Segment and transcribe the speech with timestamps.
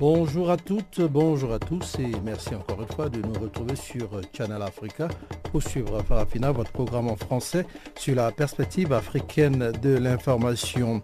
[0.00, 4.08] Bonjour à toutes, bonjour à tous et merci encore une fois de nous retrouver sur
[4.32, 5.08] Channel Africa
[5.50, 7.66] pour suivre Farafina, votre programme en français
[7.96, 11.02] sur la perspective africaine de l'information.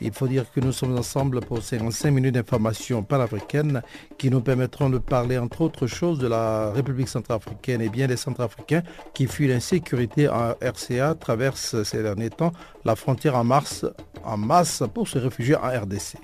[0.00, 3.80] Il faut dire que nous sommes ensemble pour 55 minutes d'information panafricaine
[4.18, 8.16] qui nous permettront de parler entre autres choses de la République centrafricaine et bien des
[8.16, 8.82] centrafricains
[9.14, 12.50] qui fuient l'insécurité en RCA, traversent ces derniers temps
[12.84, 13.86] la frontière en, mars,
[14.24, 16.16] en masse pour se réfugier en RDC.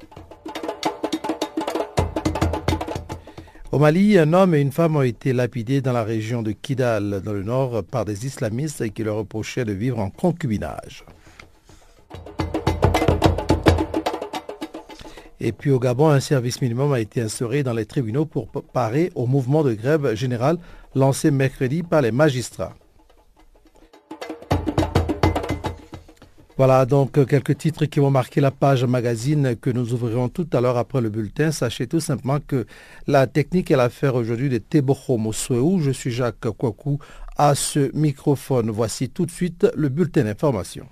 [3.70, 7.20] Au Mali, un homme et une femme ont été lapidés dans la région de Kidal,
[7.23, 11.04] dans le nord, par des islamistes qui leur reprochaient de vivre en concubinage.
[15.38, 19.12] Et puis au Gabon, un service minimum a été instauré dans les tribunaux pour parer
[19.15, 20.56] au mouvement de grève générale
[20.95, 22.74] lancé mercredi par les magistrats.
[26.59, 30.60] Voilà donc quelques titres qui vont marquer la page magazine que nous ouvrirons tout à
[30.60, 31.52] l'heure après le bulletin.
[31.52, 32.66] Sachez tout simplement que
[33.06, 35.80] la technique est l'affaire aujourd'hui de Teboho Mosweu.
[35.80, 36.98] Je suis Jacques Kouakou
[37.37, 38.70] à ce microphone.
[38.70, 40.88] Voici tout de suite le bulletin d'information.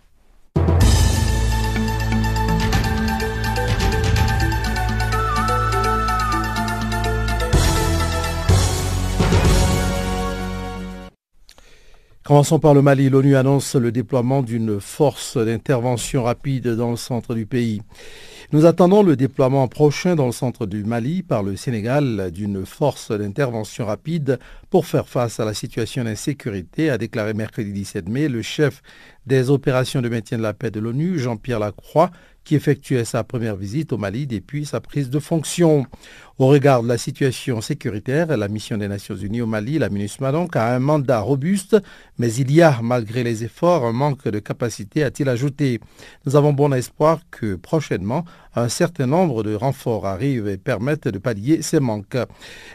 [12.27, 13.09] Commençons par le Mali.
[13.09, 17.83] L'ONU annonce le déploiement d'une force d'intervention rapide dans le centre du pays.
[18.51, 23.13] Nous attendons le déploiement prochain dans le centre du Mali par le Sénégal d'une force
[23.13, 28.43] d'intervention rapide pour faire face à la situation d'insécurité, a déclaré mercredi 17 mai le
[28.43, 28.83] chef
[29.27, 32.11] des opérations de maintien de la paix de l'ONU, Jean-Pierre Lacroix,
[32.47, 35.85] qui effectuait sa première visite au Mali depuis sa prise de fonction.
[36.39, 40.31] Au regard de la situation sécuritaire, la mission des Nations Unies au Mali, la MINUSMA
[40.31, 41.77] donc, a un mandat robuste,
[42.19, 45.81] mais il y a, malgré les efforts, un manque de capacité, a-t-il ajouté.
[46.25, 48.25] Nous avons bon espoir que prochainement,
[48.57, 52.17] un certain nombre de renforts arrivent et permettent de pallier ces manques.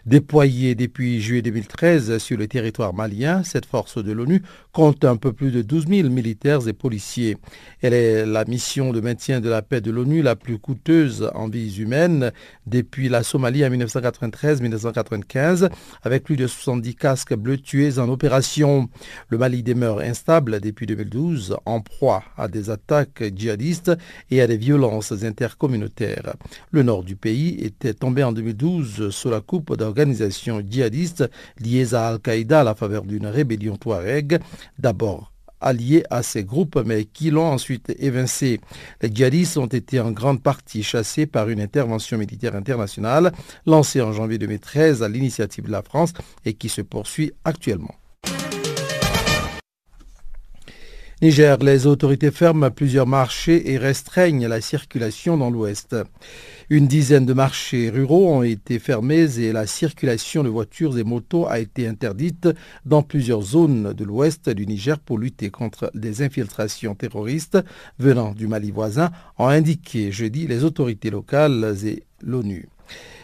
[0.05, 5.33] Déployée depuis juillet 2013 sur le territoire malien, cette force de l'ONU compte un peu
[5.33, 7.37] plus de 12 000 militaires et policiers.
[7.81, 11.47] Elle est la mission de maintien de la paix de l'ONU la plus coûteuse en
[11.49, 12.31] vies humaines
[12.67, 15.69] depuis la Somalie en 1993-1995,
[16.03, 18.87] avec plus de 70 casques bleus tués en opération.
[19.29, 23.91] Le Mali demeure instable depuis 2012, en proie à des attaques djihadistes
[24.29, 25.11] et à des violences
[26.71, 32.07] Le nord du pays était tombé en 2012 sous la coupe d'organisations djihadistes liées à
[32.07, 34.39] Al-Qaïda à la faveur d'une rébellion touareg,
[34.79, 35.31] d'abord
[35.61, 38.59] alliés à ces groupes, mais qui l'ont ensuite évincé.
[39.01, 43.31] Les djihadistes ont été en grande partie chassés par une intervention militaire internationale
[43.65, 46.13] lancée en janvier 2013 à l'initiative de la France
[46.45, 47.95] et qui se poursuit actuellement.
[51.23, 55.95] Niger, les autorités ferment plusieurs marchés et restreignent la circulation dans l'ouest.
[56.71, 61.45] Une dizaine de marchés ruraux ont été fermés et la circulation de voitures et motos
[61.47, 62.49] a été interdite
[62.87, 67.59] dans plusieurs zones de l'ouest du Niger pour lutter contre des infiltrations terroristes
[67.99, 72.67] venant du Mali voisin, ont indiqué jeudi les autorités locales et l'ONU.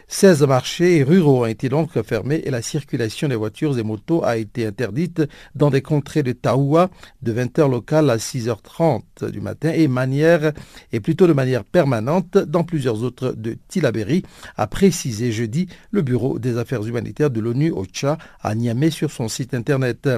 [0.09, 4.37] 16 marchés ruraux ont été donc fermés et la circulation des voitures et motos a
[4.37, 5.23] été interdite
[5.53, 6.89] dans des contrées de Taoua
[7.21, 10.53] de 20h locales à 6h30 du matin et, manière,
[10.93, 14.23] et plutôt de manière permanente dans plusieurs autres de Tilaberi,
[14.55, 19.11] a précisé jeudi le Bureau des affaires humanitaires de l'ONU au Tchad à Niamey sur
[19.11, 20.09] son site internet.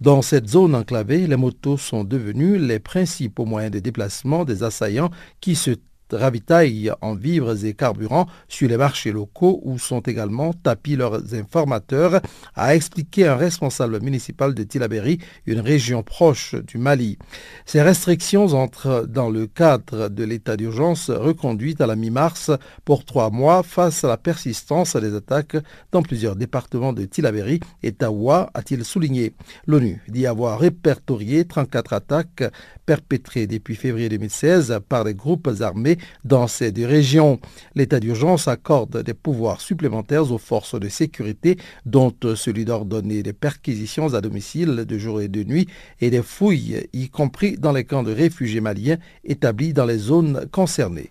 [0.00, 5.10] Dans cette zone enclavée, les motos sont devenues les principaux moyens de déplacement des assaillants
[5.42, 5.72] qui se
[6.12, 12.20] ravitaillent en vivres et carburants sur les marchés locaux où sont également tapis leurs informateurs,
[12.54, 17.18] a expliqué un responsable municipal de Tilaberi, une région proche du Mali.
[17.64, 22.50] Ces restrictions entrent dans le cadre de l'état d'urgence reconduit à la mi-mars
[22.84, 25.56] pour trois mois face à la persistance des attaques
[25.92, 29.34] dans plusieurs départements de Tilaberi et Taoua, a-t-il souligné.
[29.66, 32.44] L'ONU dit avoir répertorié 34 attaques
[32.84, 37.40] perpétrées depuis février 2016 par des groupes armés dans ces deux régions.
[37.74, 44.14] L'état d'urgence accorde des pouvoirs supplémentaires aux forces de sécurité, dont celui d'ordonner des perquisitions
[44.14, 45.68] à domicile de jour et de nuit
[46.00, 50.46] et des fouilles, y compris dans les camps de réfugiés maliens établis dans les zones
[50.50, 51.10] concernées.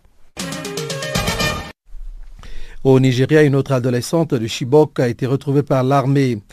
[2.85, 6.43] Au Nigeria, une autre adolescente de Chibok a été retrouvée par l'armée.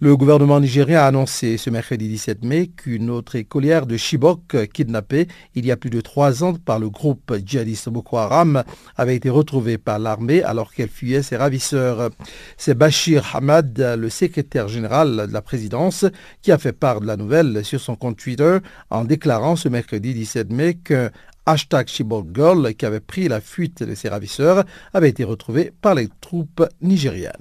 [0.00, 5.28] Le gouvernement nigérien a annoncé ce mercredi 17 mai qu'une autre écolière de Chibok, kidnappée
[5.54, 8.64] il y a plus de trois ans par le groupe djihadiste Boko Haram,
[8.96, 12.08] avait été retrouvée par l'armée alors qu'elle fuyait ses ravisseurs.
[12.56, 16.06] C'est Bachir Hamad, le secrétaire général de la présidence,
[16.40, 18.56] qui a fait part de la nouvelle sur son compte Twitter
[18.88, 21.10] en déclarant ce mercredi 17 mai qu'un
[21.46, 21.88] hashtag
[22.34, 26.66] Girl, qui avait pris la fuite de ses ravisseurs, avait été retrouvé par les troupes
[26.80, 27.32] nigériennes.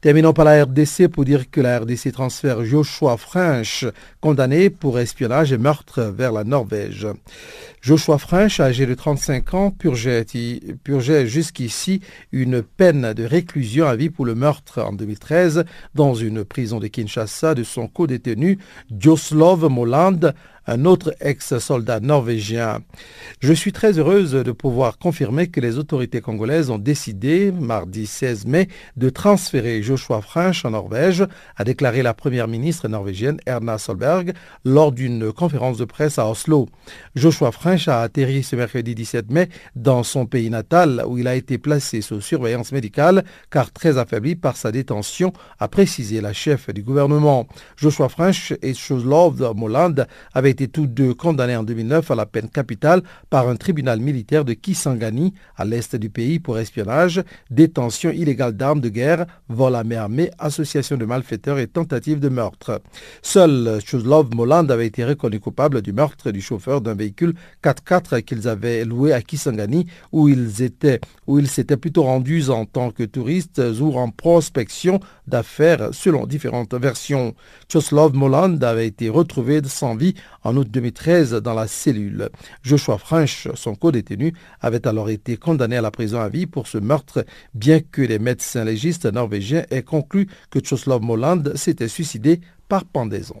[0.00, 3.84] Terminons par la RDC pour dire que la RDC transfère Joshua French,
[4.22, 7.06] condamné pour espionnage et meurtre vers la Norvège.
[7.82, 12.00] Joshua French, âgé de 35 ans, purgeait, jusqu'ici
[12.32, 15.64] une peine de réclusion à vie pour le meurtre en 2013
[15.94, 18.58] dans une prison de Kinshasa de son co-détenu
[18.98, 20.32] Joslov Moland,
[20.66, 22.80] un autre ex-soldat norvégien.
[23.40, 28.46] Je suis très heureuse de pouvoir confirmer que les autorités congolaises ont décidé, mardi 16
[28.46, 31.26] mai, de transférer Joshua French en Norvège,
[31.56, 34.32] a déclaré la première ministre norvégienne Erna Solberg
[34.64, 36.68] lors d'une conférence de presse à Oslo.
[37.14, 41.34] Joshua French a atterri ce mercredi 17 mai dans son pays natal où il a
[41.34, 46.70] été placé sous surveillance médicale car très affaibli par sa détention, a précisé la chef
[46.70, 47.46] du gouvernement.
[47.76, 49.94] Joshua French et Choslov Moland
[50.34, 54.52] avaient tous deux condamnés en 2009 à la peine capitale par un tribunal militaire de
[54.52, 59.96] Kisangani, à l'est du pays, pour espionnage, détention illégale d'armes de guerre, vol à main
[59.96, 62.80] armée, association de malfaiteurs et tentative de meurtre.
[63.22, 68.48] Seul Chuslov Moland avait été reconnu coupable du meurtre du chauffeur d'un véhicule 4x4 qu'ils
[68.48, 73.04] avaient loué à Kisangani, où ils étaient, où ils s'étaient plutôt rendus en tant que
[73.04, 74.98] touristes ou en prospection
[75.28, 77.36] d'affaires selon différentes versions.
[77.68, 82.30] Chuslov Moland avait été retrouvé sans vie en août 2013 dans la cellule.
[82.64, 86.78] Joshua French, son co-détenu, avait alors été condamné à la prison à vie pour ce
[86.78, 87.24] meurtre,
[87.54, 93.40] bien que les médecins légistes norvégiens aient conclu que Choslov Moland s'était suicidé par pendaison.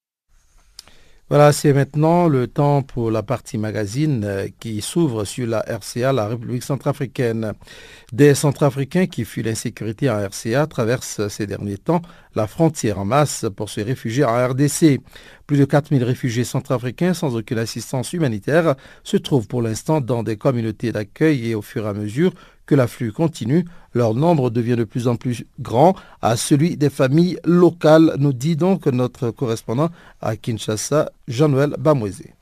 [1.31, 6.11] Voilà, c'est maintenant le temps pour la partie magazine euh, qui s'ouvre sur la RCA,
[6.11, 7.53] la République centrafricaine.
[8.11, 12.01] Des Centrafricains qui fuient l'insécurité en RCA traversent ces derniers temps
[12.35, 14.99] la frontière en masse pour se réfugier en RDC.
[15.47, 20.35] Plus de 4000 réfugiés centrafricains sans aucune assistance humanitaire se trouvent pour l'instant dans des
[20.35, 22.33] communautés d'accueil et au fur et à mesure
[22.65, 27.39] que l'afflux continue, leur nombre devient de plus en plus grand à celui des familles
[27.43, 29.89] locales, nous dit donc notre correspondant
[30.21, 32.33] à Kinshasa, Jean-Noël Bamouezé.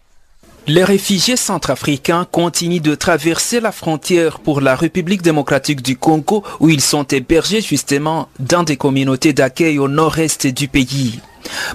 [0.67, 6.69] Les réfugiés centrafricains continuent de traverser la frontière pour la République démocratique du Congo où
[6.69, 11.19] ils sont hébergés justement dans des communautés d'accueil au nord-est du pays.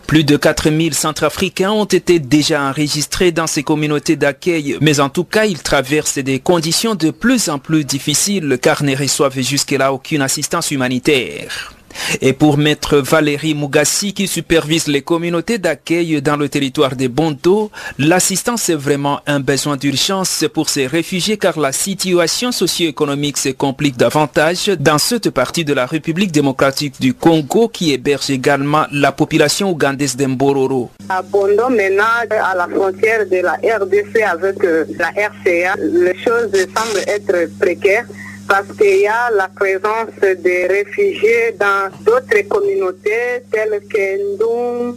[0.06, 5.24] Plus de 4000 Centrafricains ont été déjà enregistrés dans ces communautés d'accueil, mais en tout
[5.24, 10.22] cas, ils traversent des conditions de plus en plus difficiles car ne reçoivent jusque-là aucune
[10.22, 11.74] assistance humanitaire.
[12.20, 17.70] Et pour maître Valérie Mugassi qui supervise les communautés d'accueil dans le territoire des Bonto,
[17.98, 23.96] l'assistance est vraiment un besoin d'urgence pour ces réfugiés car la situation socio-économique se complique
[23.96, 29.70] davantage dans cette partie de la République démocratique du Congo qui héberge également la population
[29.70, 30.90] ougandaise d'Embororo.
[31.08, 36.50] À Bondo, maintenant, à la frontière de la RDC avec euh, la RCA, les choses
[36.52, 38.06] semblent être précaires
[38.48, 44.96] parce qu'il y a la présence des réfugiés dans d'autres communautés telles que Ndum,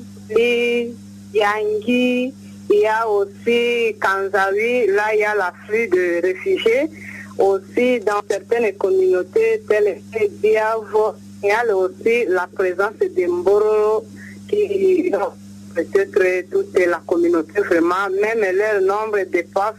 [1.34, 2.34] Yangui,
[2.70, 6.89] il y a aussi Kanzawi, là il y a l'afflux de réfugiés.
[7.38, 11.13] Aussi dans certaines communautés telles que Diavo,
[11.44, 14.06] il y a aussi la présence de Mboro
[14.50, 15.12] qui
[15.75, 19.75] peut-être toute la communauté vraiment, même leur nombre dépasse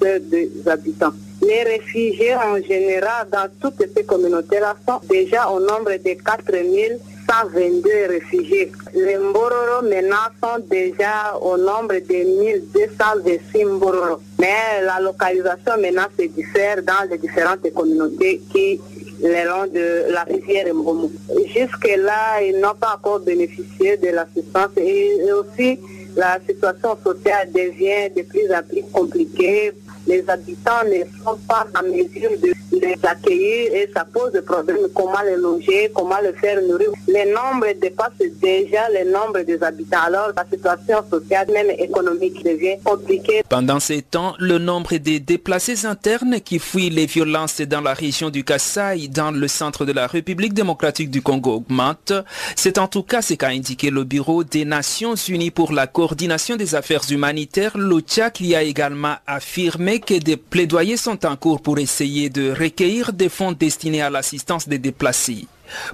[0.00, 1.12] ceux des habitants.
[1.42, 8.70] Les réfugiés en général dans toutes ces communautés-là sont déjà au nombre de 4122 réfugiés.
[8.94, 14.20] Les Mbororo maintenant sont déjà au nombre de 1226 Mbororo.
[14.38, 18.78] Mais la localisation maintenant se diffère dans les différentes communautés qui
[19.22, 21.08] le long de la rivière Mbomu.
[21.54, 25.78] Jusque-là, ils n'ont pas encore bénéficié de l'assistance et aussi
[26.16, 29.72] la situation sociale devient de plus en plus compliquée
[30.06, 34.88] les habitants ne sont pas en mesure de les accueillir et ça pose des problèmes.
[34.94, 36.90] Comment les loger, comment les faire nourrir.
[37.08, 38.10] Les nombres dépassent
[38.40, 40.02] déjà les nombres des habitants.
[40.06, 43.42] Alors la situation sociale, même économique, devient compliquée.
[43.48, 48.30] Pendant ces temps, le nombre des déplacés internes qui fuient les violences dans la région
[48.30, 52.12] du Kassai, dans le centre de la République démocratique du Congo, augmente.
[52.56, 56.56] C'est en tout cas ce qu'a indiqué le Bureau des Nations Unies pour la coordination
[56.56, 61.78] des affaires humanitaires, l'OCHA, qui a également affirmé que des plaidoyers sont en cours pour
[61.78, 65.46] essayer de recueillir des fonds destinés à l'assistance des déplacés.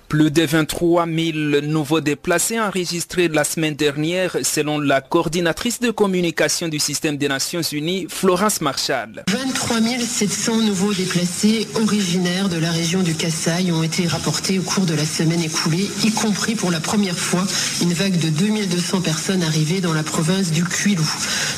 [0.08, 6.68] Plus de 23 000 nouveaux déplacés enregistrés la semaine dernière selon la coordinatrice de communication
[6.68, 9.24] du système des Nations Unies, Florence Marshall.
[9.28, 14.86] 23 700 nouveaux déplacés originaires de la région du Kassai ont été rapportés au cours
[14.86, 17.44] de la semaine écoulée, y compris pour la première fois
[17.82, 21.02] une vague de 2200 personnes arrivées dans la province du Kwilu.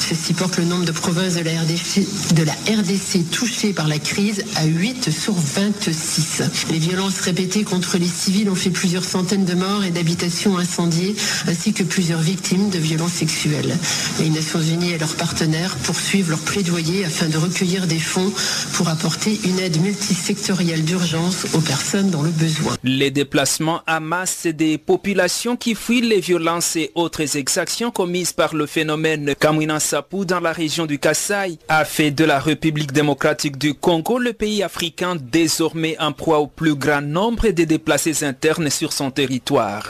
[0.00, 3.98] Ceci porte le nombre de provinces de la RDC, de la RDC touchées par la
[3.98, 6.42] crise à 8 sur 26.
[6.70, 11.14] Les violences répétées contre les civils ont fait plusieurs centaines de morts et d'habitations incendiées,
[11.46, 13.76] ainsi que plusieurs victimes de violences sexuelles.
[14.20, 18.32] Les Nations Unies et leurs partenaires poursuivent leur plaidoyer afin de recueillir des fonds
[18.72, 22.76] pour apporter une aide multisectorielle d'urgence aux personnes dans le besoin.
[22.84, 28.54] Les déplacements à masse des populations qui fuient les violences et autres exactions commises par
[28.54, 33.58] le phénomène Kamwina Sapu dans la région du Kassai a fait de la République démocratique
[33.58, 37.64] du Congo le pays africain désormais en proie au plus grand nombre de
[37.98, 39.84] déplacés internes sur son territoire.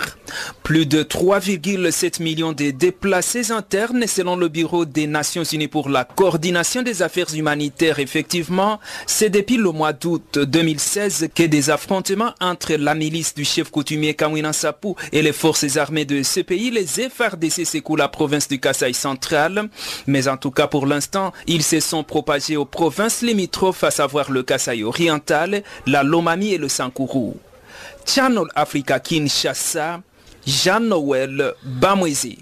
[0.63, 6.05] Plus de 3,7 millions de déplacés internes selon le Bureau des Nations Unies pour la
[6.05, 7.99] coordination des affaires humanitaires.
[7.99, 13.71] Effectivement, c'est depuis le mois d'août 2016 que des affrontements entre la milice du chef
[13.71, 18.49] coutumier Kamwina Sapu et les forces armées de ce pays, les FRDC, secouent la province
[18.49, 19.69] du Kasaï central.
[20.07, 24.31] Mais en tout cas, pour l'instant, ils se sont propagés aux provinces limitrophes, à savoir
[24.31, 27.37] le Kasaï oriental, la Lomami et le Sankourou.
[28.09, 30.01] Channel Africa Kinshasa,
[30.47, 32.39] Jean-Noël Bamwezi.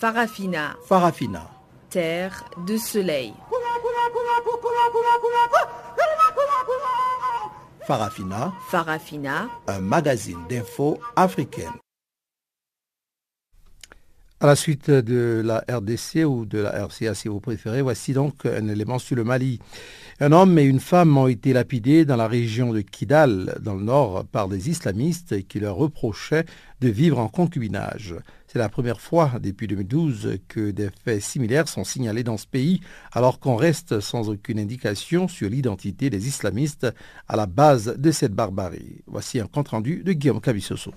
[0.00, 0.76] Farafina.
[0.88, 1.50] Farafina.
[1.90, 3.34] Terre de soleil.
[7.86, 8.54] Farafina.
[8.70, 9.48] Farafina.
[9.66, 11.74] Un magazine d'infos africaine.
[14.40, 18.46] À la suite de la RDC ou de la RCA si vous préférez, voici donc
[18.46, 19.60] un élément sur le Mali.
[20.20, 23.82] Un homme et une femme ont été lapidés dans la région de Kidal, dans le
[23.82, 26.44] nord, par des islamistes qui leur reprochaient
[26.80, 28.14] de vivre en concubinage.
[28.46, 32.80] C'est la première fois depuis 2012 que des faits similaires sont signalés dans ce pays,
[33.10, 36.86] alors qu'on reste sans aucune indication sur l'identité des islamistes
[37.26, 39.02] à la base de cette barbarie.
[39.08, 40.94] Voici un compte-rendu de Guillaume Cabissoso.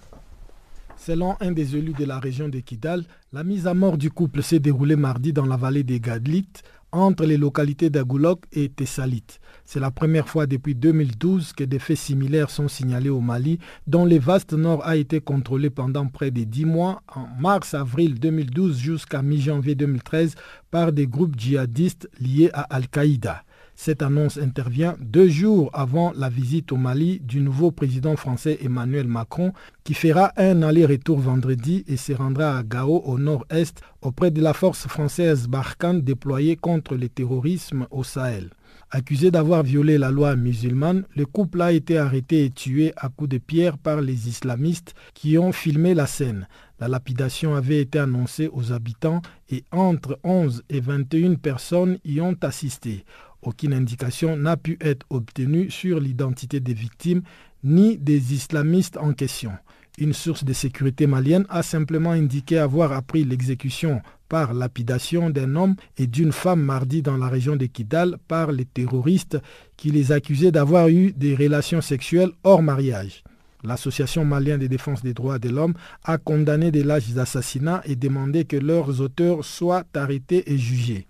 [0.97, 4.43] Selon un des élus de la région de Kidal, la mise à mort du couple
[4.43, 9.23] s'est déroulée mardi dans la vallée des Gadlites, entre les localités d'Agoulok et Tessalit.
[9.65, 14.05] C'est la première fois depuis 2012 que des faits similaires sont signalés au Mali, dont
[14.05, 19.21] le vaste nord a été contrôlé pendant près de dix mois, en mars-avril 2012 jusqu'à
[19.21, 20.35] mi-janvier 2013,
[20.71, 23.43] par des groupes djihadistes liés à Al-Qaïda.
[23.79, 29.07] Cette annonce intervient deux jours avant la visite au Mali du nouveau président français Emmanuel
[29.07, 29.53] Macron
[29.83, 34.53] qui fera un aller-retour vendredi et se rendra à Gao au nord-est auprès de la
[34.53, 38.49] force française Barkhane déployée contre le terrorisme au Sahel.
[38.89, 43.29] Accusé d'avoir violé la loi musulmane, le couple a été arrêté et tué à coups
[43.29, 46.47] de pierre par les islamistes qui ont filmé la scène.
[46.79, 52.37] La lapidation avait été annoncée aux habitants et entre 11 et 21 personnes y ont
[52.41, 53.03] assisté.
[53.41, 57.21] Aucune indication n'a pu être obtenue sur l'identité des victimes
[57.63, 59.51] ni des islamistes en question.
[59.99, 65.75] Une source de sécurité malienne a simplement indiqué avoir appris l'exécution par lapidation d'un homme
[65.97, 69.39] et d'une femme mardi dans la région de Kidal par les terroristes
[69.75, 73.23] qui les accusaient d'avoir eu des relations sexuelles hors mariage.
[73.63, 78.45] L'Association malienne de défense des droits de l'homme a condamné des lâches assassinats et demandé
[78.45, 81.07] que leurs auteurs soient arrêtés et jugés.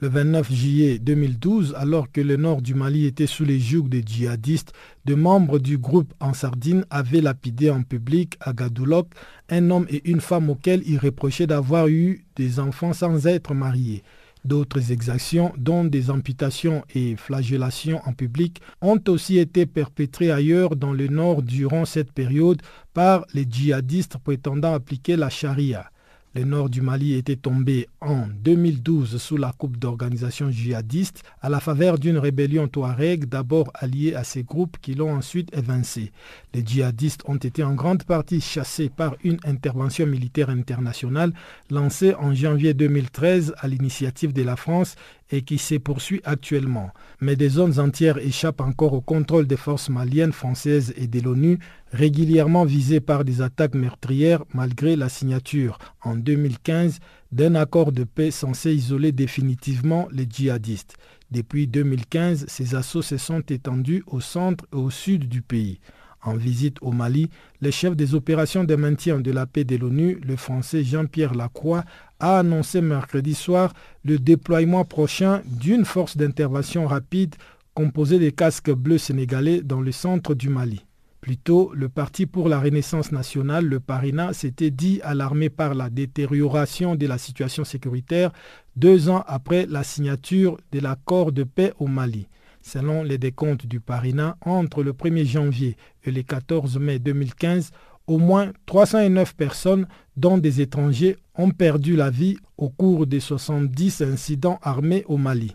[0.00, 4.02] Le 29 juillet 2012, alors que le nord du Mali était sous les jougs des
[4.04, 4.72] djihadistes,
[5.04, 9.06] deux membres du groupe en Sardine avaient lapidé en public à Gadoulok
[9.50, 14.02] un homme et une femme auxquels ils reprochaient d'avoir eu des enfants sans être mariés.
[14.44, 20.92] D'autres exactions, dont des amputations et flagellations en public, ont aussi été perpétrées ailleurs dans
[20.92, 22.60] le nord durant cette période
[22.94, 25.88] par les djihadistes prétendant appliquer la charia.
[26.36, 31.60] Le nord du Mali était tombé en 2012 sous la coupe d'organisations djihadistes à la
[31.60, 36.10] faveur d'une rébellion touareg d'abord alliée à ces groupes qui l'ont ensuite évincé.
[36.52, 41.32] Les djihadistes ont été en grande partie chassés par une intervention militaire internationale
[41.70, 44.96] lancée en janvier 2013 à l'initiative de la France
[45.30, 46.90] et qui se poursuit actuellement.
[47.20, 51.58] Mais des zones entières échappent encore au contrôle des forces maliennes, françaises et de l'ONU,
[51.92, 56.98] régulièrement visées par des attaques meurtrières malgré la signature en 2015
[57.32, 60.96] d'un accord de paix censé isoler définitivement les djihadistes.
[61.30, 65.80] Depuis 2015, ces assauts se sont étendus au centre et au sud du pays.
[66.24, 67.28] En visite au Mali,
[67.60, 71.84] le chef des opérations de maintien de la paix de l'ONU, le français Jean-Pierre Lacroix,
[72.18, 77.34] a annoncé mercredi soir le déploiement prochain d'une force d'intervention rapide
[77.74, 80.86] composée des casques bleus sénégalais dans le centre du Mali.
[81.20, 85.90] Plus tôt, le Parti pour la Renaissance nationale, le Parina, s'était dit alarmé par la
[85.90, 88.30] détérioration de la situation sécuritaire
[88.76, 92.28] deux ans après la signature de l'accord de paix au Mali.
[92.66, 97.72] Selon les décomptes du Parina, entre le 1er janvier et le 14 mai 2015,
[98.06, 104.00] au moins 309 personnes, dont des étrangers, ont perdu la vie au cours des 70
[104.00, 105.54] incidents armés au Mali.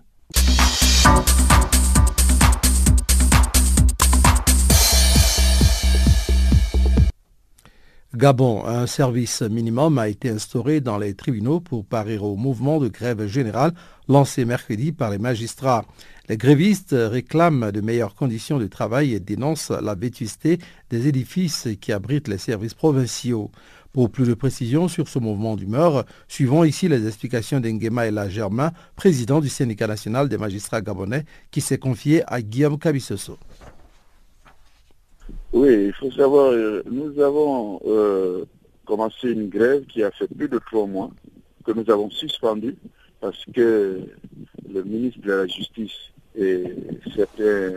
[8.16, 12.88] Gabon, un service minimum a été instauré dans les tribunaux pour parer au mouvement de
[12.88, 13.72] grève générale
[14.08, 15.86] lancé mercredi par les magistrats.
[16.28, 20.58] Les grévistes réclament de meilleures conditions de travail et dénoncent la vétusté
[20.90, 23.52] des édifices qui abritent les services provinciaux.
[23.94, 28.72] Pour plus de précisions sur ce mouvement d'humeur, suivons ici les explications d'Engema Ella Germain,
[28.96, 33.38] président du syndicat national des magistrats gabonais, qui s'est confié à Guillaume Cabissoso.
[35.52, 38.46] Oui, il faut savoir, euh, nous avons euh,
[38.86, 41.12] commencé une grève qui a fait plus de trois mois,
[41.66, 42.76] que nous avons suspendu
[43.20, 44.00] parce que
[44.72, 46.64] le ministre de la Justice et
[47.16, 47.74] certains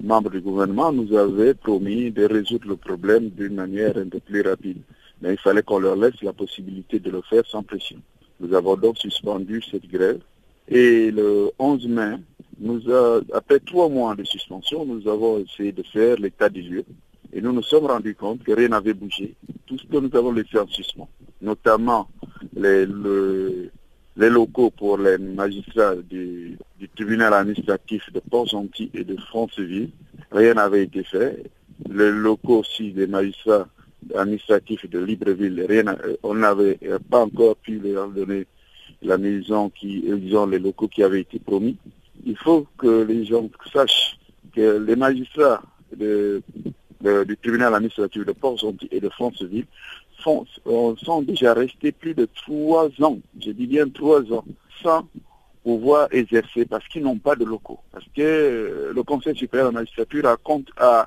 [0.00, 4.42] membres du gouvernement nous avaient promis de résoudre le problème d'une manière un peu plus
[4.42, 4.78] rapide.
[5.22, 7.98] Mais il fallait qu'on leur laisse la possibilité de le faire sans pression.
[8.40, 10.20] Nous avons donc suspendu cette grève.
[10.68, 12.16] Et le 11 mai,
[13.32, 16.84] après trois mois de suspension, nous avons essayé de faire l'état des lieux.
[17.32, 19.34] Et nous nous sommes rendus compte que rien n'avait bougé.
[19.66, 21.08] Tout ce que nous avons laissé en suspens,
[21.40, 22.08] notamment
[22.54, 23.70] les, le,
[24.16, 26.58] les locaux pour les magistrats du,
[26.94, 29.90] tribunal administratif de Port-Gentil et de Franceville.
[30.30, 31.42] Rien n'avait été fait.
[31.90, 33.68] Les locaux aussi des magistrats
[34.14, 36.78] administratifs de Libreville, rien, euh, on n'avait
[37.10, 38.46] pas encore pu leur donner
[39.02, 41.76] la maison qui, les locaux qui avaient été promis.
[42.24, 44.18] Il faut que les gens sachent
[44.54, 46.42] que les magistrats du
[47.42, 49.66] tribunal administratif de Port-Gentil et de Franceville
[50.26, 54.44] euh, sont déjà restés plus de trois ans, je dis bien trois ans,
[54.82, 55.06] sans
[55.62, 57.78] pouvoir exercer parce qu'ils n'ont pas de locaux.
[57.92, 61.06] Parce que euh, le Conseil supérieur de la magistrature a, compte, à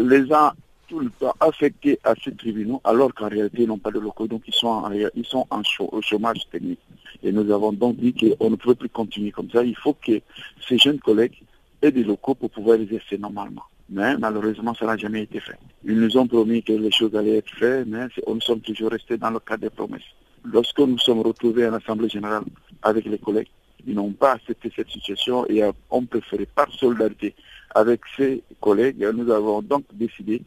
[0.00, 0.54] les a
[0.88, 4.26] tout le temps affectés à ces tribunaux alors qu'en réalité ils n'ont pas de locaux,
[4.26, 6.80] donc ils sont en, ils sont en au chômage technique.
[7.22, 9.62] Et nous avons donc dit qu'on ne peut plus continuer comme ça.
[9.62, 10.20] Il faut que
[10.66, 11.40] ces jeunes collègues
[11.82, 15.58] aient des locaux pour pouvoir exercer normalement mais malheureusement, ça n'a jamais été fait.
[15.84, 19.16] Ils nous ont promis que les choses allaient être faites, mais nous sommes toujours restés
[19.16, 20.02] dans le cadre des promesses.
[20.44, 22.44] Lorsque nous sommes retrouvés à l'Assemblée générale
[22.82, 23.48] avec les collègues,
[23.86, 27.34] ils n'ont pas accepté cette situation et ont préféré, par solidarité
[27.74, 30.42] avec ces collègues, nous avons donc décidé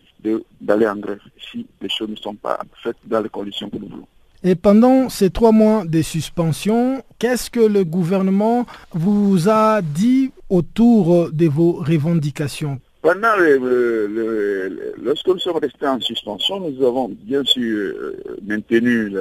[0.60, 1.20] d'aller en grève
[1.52, 4.08] si les choses ne sont pas faites dans les conditions que nous voulons.
[4.44, 11.32] Et pendant ces trois mois de suspension, qu'est-ce que le gouvernement vous a dit autour
[11.32, 12.80] de vos revendications?
[13.04, 19.12] Pendant le, lorsque nous sommes restés en suspension, nous avons bien sûr euh, maintenu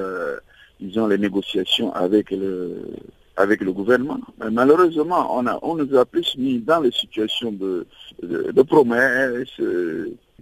[0.81, 2.77] disons, les négociations avec le,
[3.41, 4.21] avec le gouvernement.
[4.39, 7.87] Mais malheureusement, on, nous a plus mis dans les situations de,
[8.63, 9.57] promesses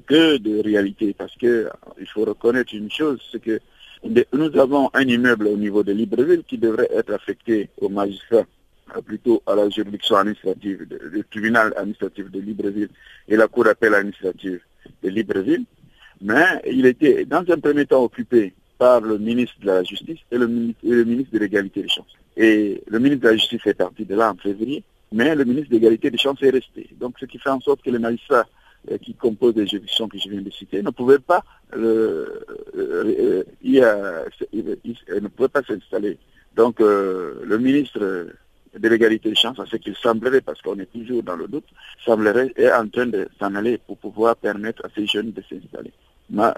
[0.07, 1.15] que de réalité.
[1.17, 1.69] Parce que
[2.01, 3.61] il faut reconnaître une chose, c'est que
[4.05, 8.47] nous avons un immeuble au niveau de Libreville qui devrait être affecté aux magistrats
[8.97, 12.89] euh, plutôt à la juridiction administrative, le tribunal administratif de Libreville
[13.29, 14.61] et la cour d'appel administrative
[15.03, 15.65] de Libreville,
[16.21, 20.39] mais il était dans un premier temps occupé par le ministre de la Justice et
[20.39, 22.17] le, ministre de l'égalité des chances.
[22.39, 25.71] Et le ministre de la Justice est parti de là en février, mais le ministre
[25.71, 26.89] de l'égalité des chances est resté.
[26.99, 28.47] Donc ce qui fait en sorte que les magistrats
[28.91, 31.43] euh, qui composent les juridictions que je viens de citer ne pouvaient pas,
[31.77, 33.43] euh, ne
[35.29, 36.17] pouvaient pas s'installer.
[36.55, 41.23] Donc le ministre de l'égalité de chance, à ce qu'il semblerait, parce qu'on est toujours
[41.23, 41.67] dans le doute,
[42.05, 45.93] semblerait est en train de s'en aller pour pouvoir permettre à ces jeunes de s'installer.
[46.31, 46.53] Mais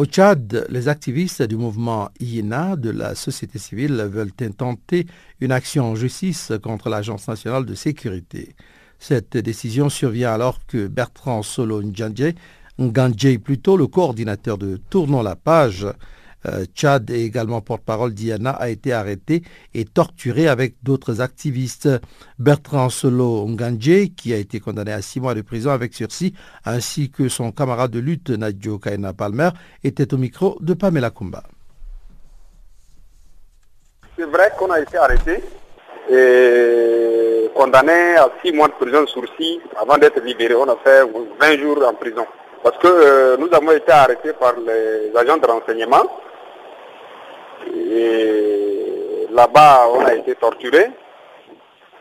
[0.00, 5.06] Au Tchad, les activistes du mouvement IENA de la société civile veulent intenter
[5.42, 8.54] une action en justice contre l'Agence nationale de sécurité.
[8.98, 15.86] Cette décision survient alors que Bertrand Solo Ngandje plutôt, le coordinateur de Tournons la page,
[16.46, 19.42] euh, Tchad et également porte-parole d'IANA, a été arrêté
[19.74, 21.88] et torturé avec d'autres activistes.
[22.38, 27.10] Bertrand Solo Ngandje, qui a été condamné à six mois de prison avec sursis, ainsi
[27.10, 29.50] que son camarade de lutte Nadjo Kaina Palmer,
[29.84, 31.42] était au micro de Pamela Kumba.
[34.18, 35.42] C'est vrai qu'on a été arrêté
[36.10, 40.54] et condamné à six mois de prison sursis avant d'être libéré.
[40.54, 41.02] On a fait
[41.40, 42.26] 20 jours en prison.
[42.62, 46.04] Parce que euh, nous avons été arrêtés par les agents de renseignement
[47.74, 50.90] et là-bas, on a été torturé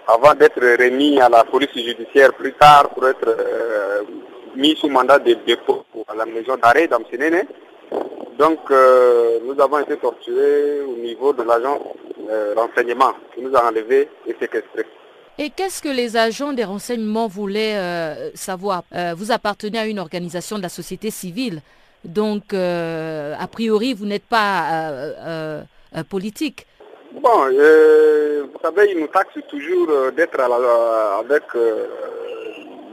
[0.08, 4.02] avant d'être remis à la police judiciaire plus tard pour être euh,
[4.56, 7.44] mis sous mandat de dépôt à la maison d'arrêt d'Amsénéné.
[8.38, 11.80] Donc, euh, nous avons été torturés au niveau de l'agent
[12.30, 14.86] euh, renseignement qui nous a enlevés et séquestrés.
[15.38, 18.84] Et qu'est-ce que les agents des renseignements voulaient savoir?
[19.16, 21.62] Vous appartenez à une organisation de la société civile.
[22.06, 25.62] Donc, euh, a priori, vous n'êtes pas euh,
[25.96, 26.66] euh, politique.
[27.12, 31.44] Bon, vous savez, ils nous taxent toujours d'être avec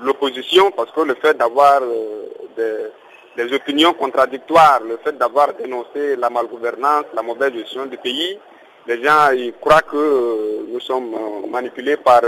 [0.00, 1.82] l'opposition parce que le fait d'avoir
[2.56, 8.38] des, opinions contradictoires, le fait d'avoir dénoncé la malgouvernance, la mauvaise gestion du pays,
[8.86, 11.14] les gens ils croient que nous sommes
[11.50, 12.22] manipulés par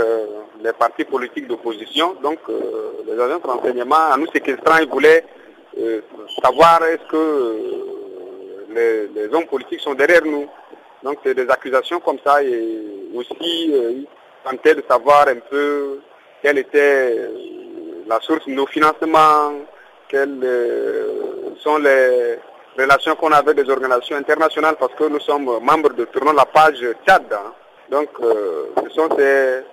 [0.63, 2.15] les partis politiques d'opposition.
[2.21, 2.37] Donc,
[3.07, 5.25] les agents de renseignement, à nous séquestrant, ils voulaient
[6.43, 7.15] savoir est-ce que
[8.75, 10.47] euh, les, hommes politiques sont derrière nous.
[11.03, 12.77] Donc c'est des accusations comme ça et
[13.15, 14.01] aussi euh,
[14.43, 15.99] tenter de savoir un peu
[16.41, 17.29] quelle était
[18.07, 19.53] la source de nos financements,
[20.07, 20.45] quelles
[21.59, 22.37] sont les
[22.77, 26.45] relations qu'on a avec des organisations internationales parce que nous sommes membres de Tournons la
[26.45, 27.31] page Tchad.
[27.31, 27.53] Hein.
[27.91, 29.63] Donc ce sont ces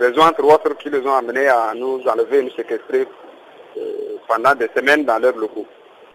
[0.00, 3.06] raisons entre autres qui les ont amenés à nous enlever, nous séquestrer
[4.26, 5.66] pendant des semaines dans leurs locaux.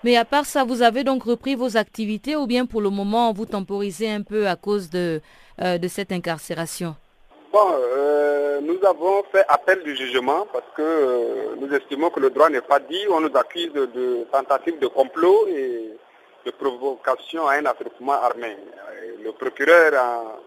[0.04, 3.34] Mais à part ça, vous avez donc repris vos activités ou bien pour le moment
[3.34, 5.22] vous temporisez un peu à cause de,
[5.62, 6.96] euh, de cette incarcération?
[7.52, 12.30] Bon, euh, nous avons fait appel du jugement parce que euh, nous estimons que le
[12.30, 13.02] droit n'est pas dit.
[13.10, 15.90] On nous accuse de, tentative de complot et
[16.46, 18.56] de provocation à un affrontement armé.
[19.22, 20.40] Le procureur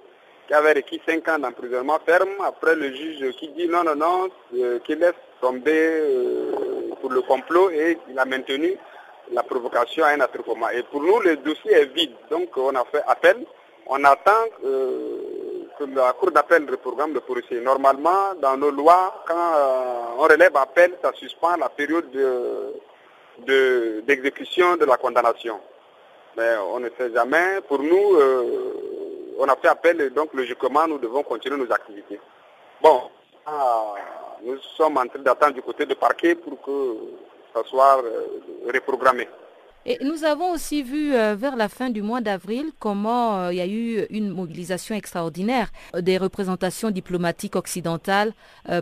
[0.46, 4.28] qui avait requis 5 ans d'emprisonnement ferme, après le juge qui dit non, non, non,
[4.84, 6.00] qui laisse tomber
[7.02, 8.78] pour le complot et il a maintenu
[9.32, 10.70] la provocation à un attroupement.
[10.70, 12.14] Et pour nous, le dossier est vide.
[12.30, 13.44] Donc on a fait appel.
[13.86, 17.60] On attend euh, que la Cour d'appel reprogramme le policier.
[17.60, 22.08] Normalement, dans nos lois, quand euh, on relève appel, ça suspend la période
[24.06, 25.58] d'exécution de, la condamnation.
[26.36, 27.60] Mais on ne sait jamais.
[27.66, 32.20] Pour nous, euh, on a fait appel et donc logiquement, nous devons continuer nos activités.
[32.80, 33.02] Bon,
[33.46, 33.94] ah,
[34.44, 36.96] nous sommes en train d'attendre du côté de parquet pour que
[37.54, 39.28] ça soit euh, reprogrammé.
[39.84, 43.56] Et nous avons aussi vu euh, vers la fin du mois d'avril comment euh, il
[43.56, 48.32] y a eu une mobilisation extraordinaire des représentations diplomatiques occidentales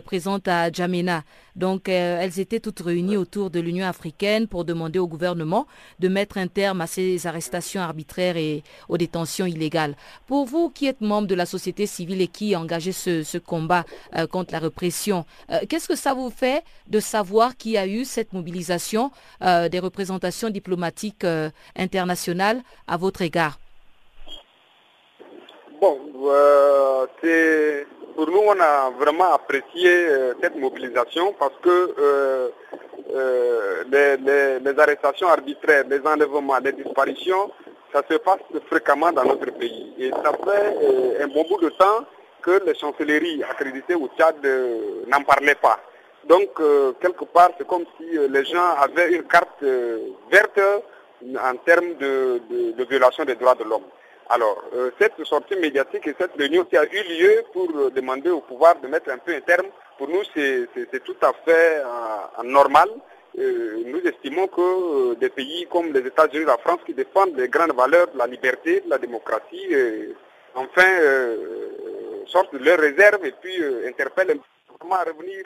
[0.05, 1.23] présentes à Djamena.
[1.55, 5.67] Donc elles étaient toutes réunies autour de l'Union africaine pour demander au gouvernement
[5.99, 9.95] de mettre un terme à ces arrestations arbitraires et aux détentions illégales.
[10.27, 13.85] Pour vous qui êtes membre de la société civile et qui engagez ce, ce combat
[14.29, 15.25] contre la répression,
[15.67, 19.11] qu'est-ce que ça vous fait de savoir qu'il y a eu cette mobilisation
[19.41, 20.90] des représentations diplomatiques
[21.23, 23.57] euh, internationale à votre égard?
[25.79, 27.05] Bon, euh,
[28.15, 32.51] pour nous, on a vraiment apprécié euh, cette mobilisation parce que
[33.89, 37.51] les, arrestations arbitraires, les enlèvements, les disparitions,
[37.93, 39.93] ça se passe fréquemment dans notre pays.
[39.97, 42.05] Et ça fait un bon bout de temps
[42.41, 44.35] que les chancelleries accréditées au Tchad
[45.07, 45.79] n'en parlaient pas.
[46.25, 49.97] Donc, euh, quelque part, c'est comme si euh, les gens avaient une carte euh,
[50.31, 50.59] verte
[51.23, 53.85] en termes de, violation des droits de l'homme.
[54.29, 54.63] Alors,
[54.97, 58.87] cette sortie médiatique et cette réunion qui a eu lieu pour demander au pouvoir de
[58.87, 61.83] mettre un peu un terme, pour nous, c'est tout à fait
[62.43, 62.89] normal.
[63.35, 68.07] nous estimons que des pays comme les États-Unis la France qui défendent les grandes valeurs
[68.15, 69.75] la liberté, la démocratie,
[70.55, 70.91] enfin,
[72.27, 73.55] sortent de leurs réserves et puis
[73.85, 74.39] interpellent
[74.79, 75.43] comment revenir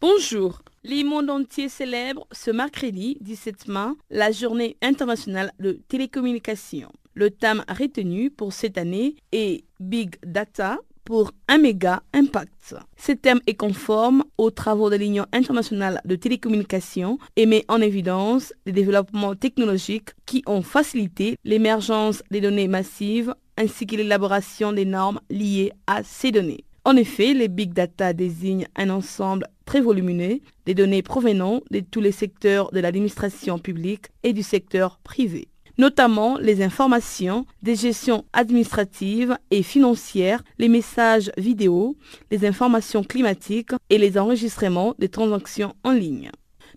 [0.00, 0.62] Bonjour.
[0.82, 6.90] Le monde entier célèbre ce mercredi 17 mai la journée internationale de télécommunications.
[7.12, 12.76] Le thème retenu pour cette année est Big Data pour un méga impact.
[12.96, 18.54] Ce thème est conforme aux travaux de l'Union internationale de télécommunications et met en évidence
[18.64, 25.20] les développements technologiques qui ont facilité l'émergence des données massives ainsi que l'élaboration des normes
[25.28, 26.64] liées à ces données.
[26.84, 32.00] En effet, les big data désignent un ensemble très volumineux des données provenant de tous
[32.00, 35.48] les secteurs de l'administration publique et du secteur privé
[35.80, 41.96] notamment les informations des gestions administratives et financières, les messages vidéo,
[42.30, 46.30] les informations climatiques et les enregistrements des transactions en ligne.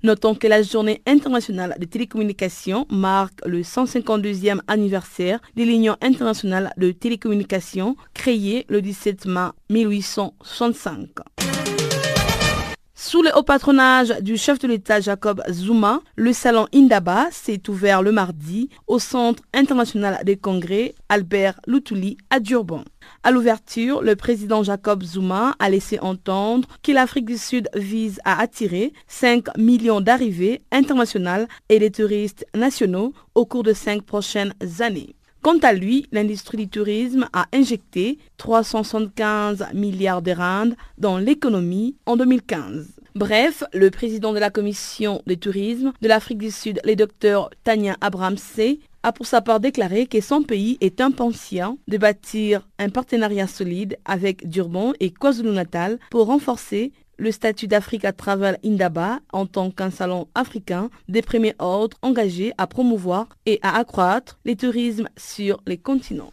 [0.05, 6.91] Notons que la journée internationale des télécommunications marque le 152e anniversaire de l'Union internationale de
[6.91, 11.07] télécommunications créée le 17 mai 1865.
[13.13, 18.01] Sous le haut patronage du chef de l'État Jacob Zuma, le salon Indaba s'est ouvert
[18.01, 22.83] le mardi au Centre international des congrès Albert Luthuli à Durban.
[23.21, 28.41] À l'ouverture, le président Jacob Zuma a laissé entendre que l'Afrique du Sud vise à
[28.41, 35.15] attirer 5 millions d'arrivées internationales et des touristes nationaux au cours de cinq prochaines années.
[35.43, 42.17] Quant à lui, l'industrie du tourisme a injecté 375 milliards de rand dans l'économie en
[42.17, 43.02] 2015.
[43.15, 47.95] Bref, le président de la commission de tourisme de l'Afrique du Sud, le docteur Tania
[48.01, 53.45] Abramsey, a pour sa part déclaré que son pays est impatient de bâtir un partenariat
[53.45, 59.69] solide avec Durban et KwaZulu-Natal pour renforcer le statut d'Afrique à travers Indaba en tant
[59.69, 65.61] qu'un salon africain des premiers ordres engagés à promouvoir et à accroître les tourismes sur
[65.67, 66.31] les continents.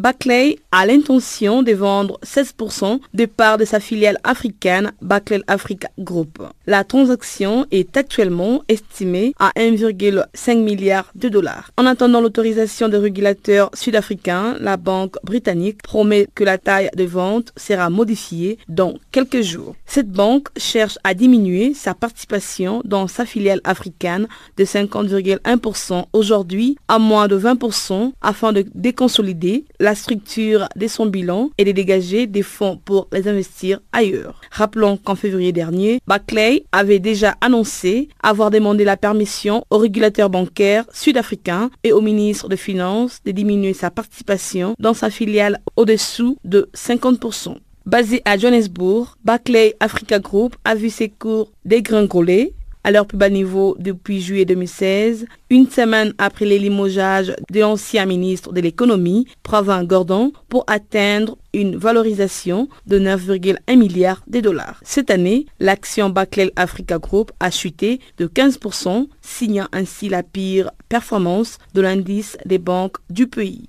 [0.00, 6.42] Barclay a l'intention de vendre 16% des parts de sa filiale africaine Barclay Africa Group.
[6.66, 11.70] La transaction est actuellement estimée à 1,5 milliard de dollars.
[11.76, 17.52] En attendant l'autorisation des régulateurs sud-africains, la banque britannique promet que la taille de vente
[17.58, 19.76] sera modifiée dans quelques jours.
[19.84, 26.98] Cette banque cherche à diminuer sa participation dans sa filiale africaine de 50,1% aujourd'hui à
[26.98, 32.42] moins de 20% afin de déconsolider la structure de son bilan et de dégager des
[32.42, 34.40] fonds pour les investir ailleurs.
[34.50, 40.84] Rappelons qu'en février dernier, Barclay avait déjà annoncé avoir demandé la permission au régulateur bancaire
[40.92, 46.68] sud-africain et au ministre des Finances de diminuer sa participation dans sa filiale au-dessous de
[46.74, 47.56] 50%.
[47.86, 52.52] Basé à Johannesburg, Barclay Africa Group a vu ses cours dégringoler
[52.84, 58.06] à leur plus bas niveau depuis juillet 2016, une semaine après les limogeages de l'ancien
[58.06, 64.80] ministre de l'économie, Pravin Gordon, pour atteindre une valorisation de 9,1 milliards de dollars.
[64.84, 71.58] Cette année, l'action Barclay Africa Group a chuté de 15%, signant ainsi la pire performance
[71.74, 73.68] de l'indice des banques du pays.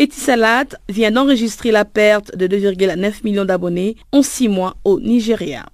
[0.00, 5.66] Etisalat vient d'enregistrer la perte de 2,9 millions d'abonnés en six mois au Nigeria.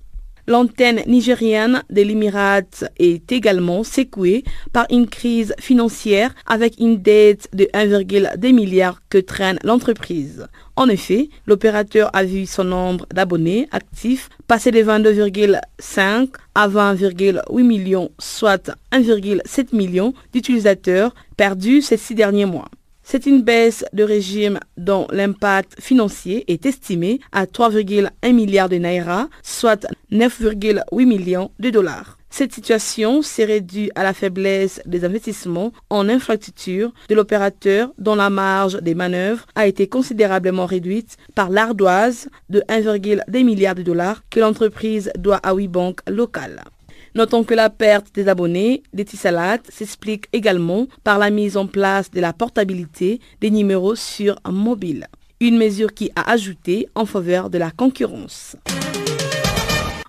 [0.49, 2.61] L'antenne nigérienne de l'Émirat
[2.99, 9.59] est également secouée par une crise financière avec une dette de 1,2 milliard que traîne
[9.65, 10.47] l'entreprise.
[10.77, 18.11] En effet, l'opérateur a vu son nombre d'abonnés actifs passer de 22,5 à 20,8 millions,
[18.19, 22.69] soit 1,7 million d'utilisateurs perdus ces six derniers mois.
[23.09, 29.29] C'est une baisse de régime dont l'impact financier est estimé à 3,1 milliards de naira,
[29.45, 32.17] soit 9,8 millions de dollars.
[32.31, 38.29] Cette situation serait due à la faiblesse des investissements en infrastructure de l'opérateur dont la
[38.29, 44.41] marge des manœuvres a été considérablement réduite par l'ardoise de 1,2 milliard de dollars que
[44.41, 46.63] l'entreprise doit à huit banques locales.
[47.15, 52.21] Notons que la perte des abonnés d'Etisalat s'explique également par la mise en place de
[52.21, 55.07] la portabilité des numéros sur mobile,
[55.41, 58.57] une mesure qui a ajouté en faveur de la concurrence.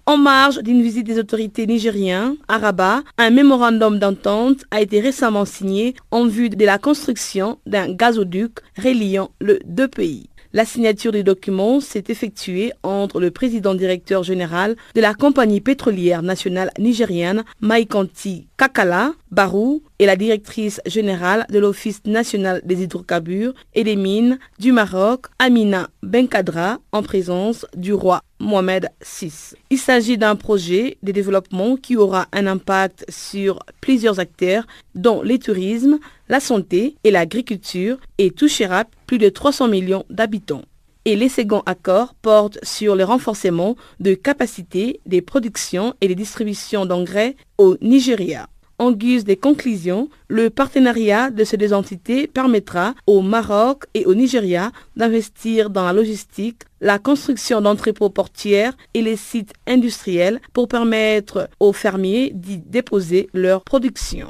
[0.10, 5.44] En marge d'une visite des autorités nigériennes à Rabat, un mémorandum d'entente a été récemment
[5.44, 10.30] signé en vue de la construction d'un gazoduc reliant les deux pays.
[10.58, 16.24] La signature du document s'est effectuée entre le président directeur général de la compagnie pétrolière
[16.24, 23.84] nationale nigérienne, Maikanti Kakala Barou, et la directrice générale de l'Office national des hydrocarbures et
[23.84, 29.56] des mines du Maroc, Amina Benkadra, en présence du roi Mohamed VI.
[29.70, 35.38] Il s'agit d'un projet de développement qui aura un impact sur plusieurs acteurs, dont le
[35.40, 40.64] tourisme, la santé et l'agriculture, et touchera plus de 300 millions d'habitants.
[41.06, 46.86] Et les seconds accords portent sur le renforcement de capacités des productions et des distributions
[46.86, 48.50] d'engrais au Nigeria.
[48.80, 54.14] En guise des conclusions, le partenariat de ces deux entités permettra au Maroc et au
[54.14, 61.50] Nigeria d'investir dans la logistique, la construction d'entrepôts portières et les sites industriels pour permettre
[61.60, 64.30] aux fermiers d'y déposer leur production.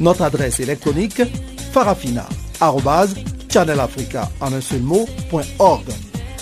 [0.00, 1.22] Notre adresse électronique
[4.60, 5.06] seul mot,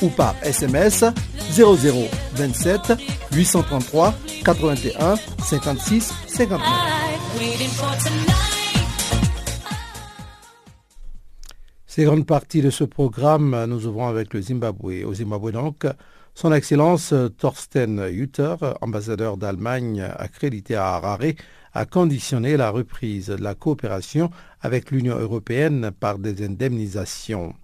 [0.02, 1.04] ou par SMS
[1.52, 2.94] 0027
[3.32, 4.14] 833
[4.44, 6.60] 81 56 59.
[11.86, 15.04] Seconde partie de ce programme, nous ouvrons avec le Zimbabwe.
[15.06, 15.86] Au Zimbabwe donc,
[16.34, 21.34] son Excellence Thorsten Hutter, ambassadeur d'Allemagne accrédité à Harare,
[21.74, 27.54] a conditionné la reprise de la coopération avec l'Union européenne par des indemnisations.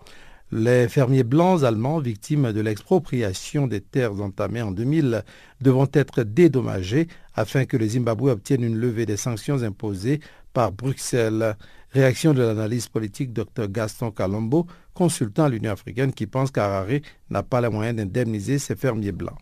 [0.53, 5.23] Les fermiers blancs allemands victimes de l'expropriation des terres entamées en 2000
[5.61, 7.07] devront être dédommagés
[7.37, 10.19] afin que le Zimbabwe obtienne une levée des sanctions imposées
[10.53, 11.57] par Bruxelles.
[11.93, 16.99] Réaction de l'analyse politique Dr Gaston Calombo, consultant à l'Union africaine qui pense qu'Harare
[17.31, 19.39] n'a pas les moyens d'indemniser ses fermiers blancs.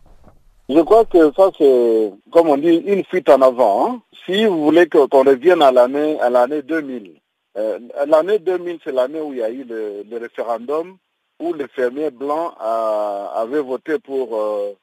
[0.69, 3.87] Je crois que ça c'est, comme on dit, une fuite en avant.
[3.87, 4.01] Hein.
[4.23, 7.19] Si vous voulez qu'on revienne à l'année à l'année 2000,
[7.57, 10.97] euh, l'année 2000 c'est l'année où il y a eu le, référendum
[11.39, 14.73] où les fermiers blancs avaient voté pour euh,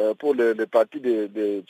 [0.00, 1.62] euh, pour le, parti de, de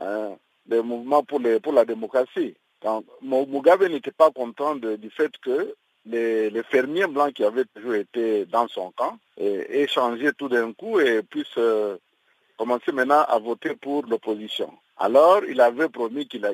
[0.00, 0.32] hein,
[0.68, 2.56] le mouvement pour les, pour la démocratie.
[2.82, 5.74] Donc, Mugabe n'était pas content du fait que
[6.06, 10.98] les, fermiers blancs qui avaient toujours été dans son camp aient changé tout d'un coup
[10.98, 11.58] et puissent
[12.56, 14.72] commencer maintenant à voter pour l'opposition.
[14.96, 16.44] Alors, il avait promis qu'il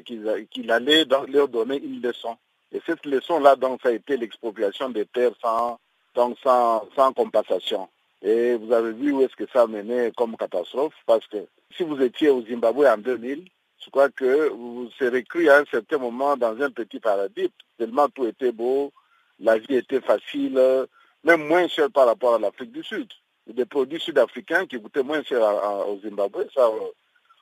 [0.71, 2.37] allait leur donner une leçon.
[2.73, 5.79] Et cette leçon-là, donc, ça a été l'expropriation des terres sans,
[6.15, 7.89] donc, sans, sans compensation.
[8.23, 11.47] Et vous avez vu où est-ce que ça a mené comme catastrophe, parce que
[11.77, 13.49] si vous étiez au Zimbabwe en 2000,
[13.83, 18.09] je crois que vous serez cru à un certain moment dans un petit paradis, tellement
[18.09, 18.93] tout était beau,
[19.39, 20.87] la vie était facile,
[21.25, 23.09] même moins cher par rapport à l'Afrique du Sud
[23.53, 25.41] des produits sud-africains qui coûtaient moins cher
[25.89, 26.47] au Zimbabwe.
[26.55, 26.69] Ça,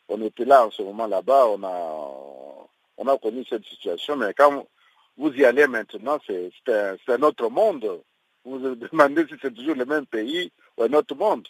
[0.09, 4.33] on était là en ce moment là-bas, on a, on a connu cette situation, mais
[4.35, 4.67] quand
[5.19, 8.01] vous y allez maintenant, c'est un, autre monde.
[8.45, 11.47] Vous vous demandez si c'est toujours le même pays ou un autre monde.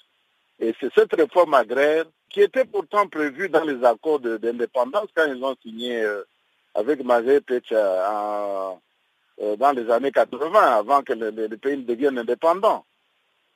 [0.58, 5.44] Et c'est cette réforme agraire qui était pourtant prévue dans les accords d'indépendance quand ils
[5.44, 6.22] ont signé euh,
[6.74, 12.84] avec Margaret Thatcher euh, dans les années 80, avant que le, pays devienne indépendant.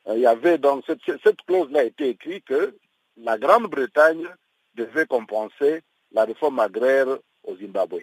[0.08, 2.76] Euh, il y avait donc cette, clause-là a été écrite que
[3.16, 4.26] la Grande-Bretagne
[4.74, 5.82] devait compenser
[6.12, 7.08] la réforme agraire
[7.44, 8.02] au Zimbabwe.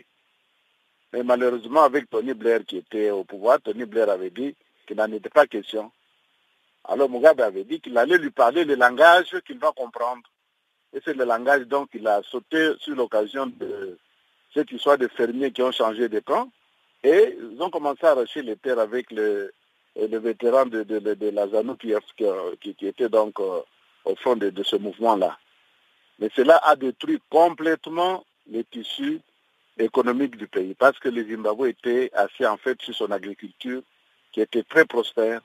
[1.12, 5.12] Mais malheureusement, avec Tony Blair qui était au pouvoir, Tony Blair avait dit qu'il n'en
[5.12, 5.92] était pas question.
[6.86, 10.24] Alors Mugabe avait dit qu'il allait lui parler le langage qu'il va comprendre.
[10.94, 13.98] Et c'est le langage donc qu'il a sauté sur l'occasion de
[14.54, 16.50] cette histoire de fermiers qui ont changé de camp.
[17.04, 19.52] Et ils ont commencé à arracher les terres avec le,
[20.08, 23.62] le vétéran de, de, de, qui, qui, était donc euh,
[24.06, 25.38] au fond de, ce mouvement-là.
[26.20, 29.22] Mais cela a détruit complètement les tissus
[29.78, 33.82] économiques du pays parce que le Zimbabwe était assis en fait sur son agriculture
[34.32, 35.42] qui était très prospère.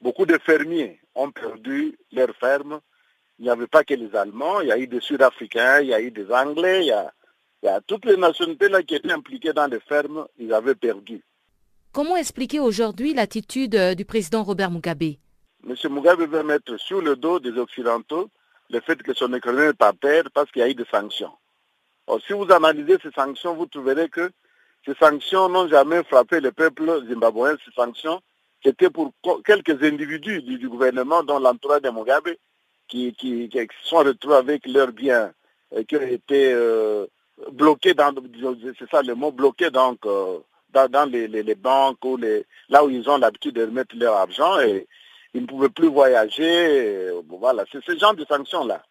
[0.00, 2.80] Beaucoup de fermiers ont perdu leurs fermes.
[3.38, 5.94] Il n'y avait pas que les Allemands, il y a eu des Sud-Africains, il y
[5.94, 7.12] a eu des Anglais, il y a,
[7.62, 10.74] il y a toutes les nationalités là qui étaient impliquées dans les fermes, ils avaient
[10.74, 11.22] perdu.
[11.98, 15.16] Comment expliquer aujourd'hui l'attitude euh, du président Robert Mugabe?
[15.68, 15.74] M.
[15.90, 18.30] Mugabe veut mettre sur le dos des Occidentaux
[18.70, 21.32] le fait que son économie n'est pas perdre parce qu'il y a eu des sanctions.
[22.24, 24.30] si vous analysez ces sanctions, vous trouverez que
[24.86, 27.56] ces sanctions n'ont jamais frappé le peuple zimbabwéen.
[27.64, 28.22] Ces sanctions,
[28.64, 29.12] c'était pour
[29.44, 32.28] quelques individus du, gouvernement, dont l'entourage de Mugabe,
[32.86, 33.50] qui, qui,
[33.82, 35.32] sont retrouvés avec leurs biens
[35.74, 37.06] et qui ont été euh,
[37.50, 38.14] bloqués dans,
[38.78, 40.38] c'est ça le mot, bloqués donc euh,
[40.72, 44.86] dans, les, banques ou les, là où ils ont l'habitude de mettre leur argent et
[45.34, 47.10] ils ne pouvaient plus voyager.
[47.28, 48.82] voilà, c'est ce genre de sanctions-là.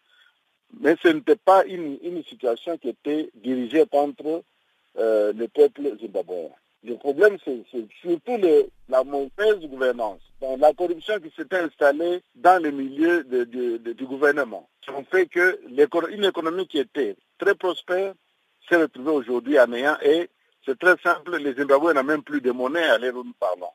[0.80, 1.98] Mais ce n'était pas une,
[2.28, 4.42] situation qui était dirigée contre
[4.98, 6.50] euh, le peuple zimbabwéen.
[6.84, 7.64] Le problème, c'est
[8.00, 8.38] surtout
[8.88, 15.04] la mauvaise gouvernance, la corruption qui s'était installée dans le milieu du gouvernement, qui ont
[15.10, 18.14] fait qu'une économie qui était très prospère
[18.68, 20.28] s'est retrouvée aujourd'hui en néant et
[20.68, 23.70] c'est très simple, les Zimbabwe n'ont même plus de monnaie à l'heure où nous parlons.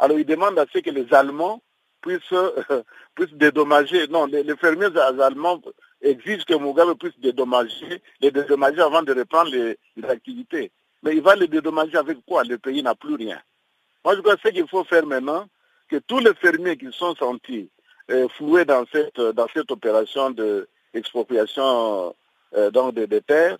[0.00, 1.62] Alors ils demandent à ce que les Allemands
[2.00, 2.34] puissent,
[3.14, 4.08] puissent dédommager.
[4.08, 5.62] Non, les, fermiers allemands
[6.02, 9.78] exigent que Mugabe puisse dédommager, les dédommager avant de reprendre les,
[10.08, 10.72] activités.
[11.04, 12.42] Mais il va les dédommager avec quoi?
[12.42, 13.40] Le pays n'a plus rien.
[14.04, 15.46] Moi, je crois que ce qu'il faut faire maintenant,
[15.88, 17.70] que tous les fermiers qui sont sentis
[18.10, 22.12] euh, floués dans cette, dans cette opération d'expropriation
[22.56, 23.56] euh, des terres,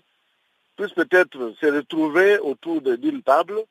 [0.76, 3.62] puissent peut-être se retrouver autour d'une table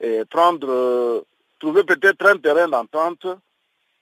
[0.00, 1.20] et prendre, euh,
[1.58, 3.26] trouver peut-être un terrain d'entente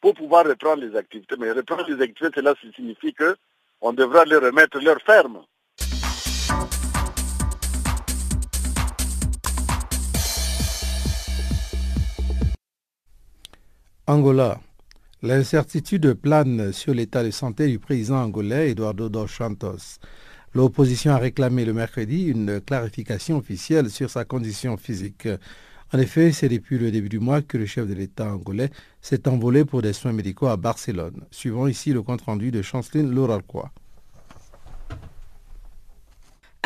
[0.01, 1.37] pour pouvoir reprendre les activités.
[1.39, 5.43] Mais reprendre les activités, cela signifie qu'on devra leur remettre leur ferme.
[14.07, 14.59] Angola.
[15.21, 19.99] L'incertitude plane sur l'état de santé du président angolais Eduardo dos Santos.
[20.59, 25.29] L'opposition a réclamé le mercredi une clarification officielle sur sa condition physique.
[25.93, 29.29] En effet, c'est depuis le début du mois que le chef de l'État angolais s'est
[29.29, 31.25] envolé pour des soins médicaux à Barcelone.
[31.31, 33.71] Suivant ici le compte-rendu de Chanceline Lauralcois.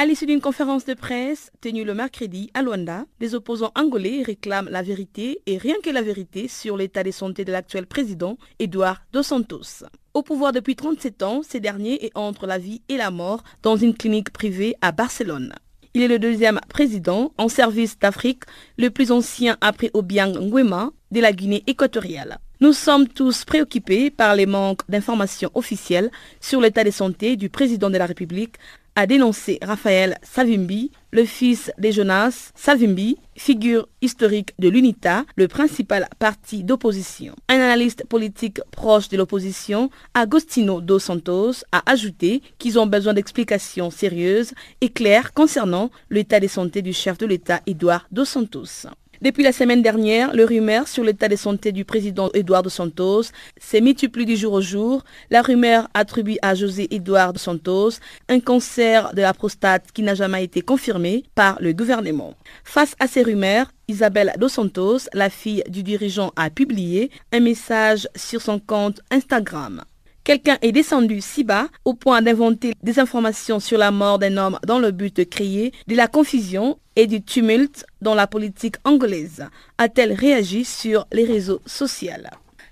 [0.03, 4.69] À l'issue d'une conférence de presse tenue le mercredi à Luanda, les opposants angolais réclament
[4.69, 8.99] la vérité et rien que la vérité sur l'état de santé de l'actuel président Eduardo
[9.13, 9.85] Dos Santos.
[10.13, 13.77] Au pouvoir depuis 37 ans, ce dernier est entre la vie et la mort dans
[13.77, 15.55] une clinique privée à Barcelone.
[15.95, 18.43] Il est le deuxième président en service d'Afrique,
[18.79, 22.39] le plus ancien après Obiang Nguema de la Guinée équatoriale.
[22.63, 27.91] Nous sommes tous préoccupés par les manques d'informations officielles sur l'état de santé du président
[27.91, 28.55] de la République,
[28.95, 36.09] a dénoncé Raphaël Savimbi, le fils de Jonas Savimbi, figure historique de l'UNITA, le principal
[36.19, 37.35] parti d'opposition.
[37.49, 43.91] Un analyste politique proche de l'opposition, Agostino dos Santos, a ajouté qu'ils ont besoin d'explications
[43.91, 48.87] sérieuses et claires concernant l'état de santé du chef de l'État, Eduardo dos Santos.
[49.23, 53.81] Depuis la semaine dernière, le rumeur sur l'état de santé du président Eduardo Santos s'est
[53.81, 55.05] multiplié du jour au jour.
[55.31, 60.43] La rumeur attribue à José Eduardo Santos un cancer de la prostate qui n'a jamais
[60.43, 62.35] été confirmé par le gouvernement.
[62.65, 68.09] Face à ces rumeurs, Isabelle Dos Santos, la fille du dirigeant, a publié un message
[68.17, 69.85] sur son compte Instagram.
[70.25, 74.59] Quelqu'un est descendu si bas au point d'inventer des informations sur la mort d'un homme
[74.65, 79.45] dans le but de créer de la confusion et du tumulte dans la politique angolaise,
[79.79, 82.13] a-t-elle réagi sur les réseaux sociaux.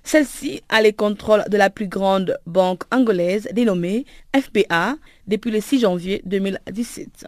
[0.03, 4.95] Celle-ci a les contrôles de la plus grande banque angolaise dénommée FBA
[5.27, 7.25] depuis le 6 janvier 2017.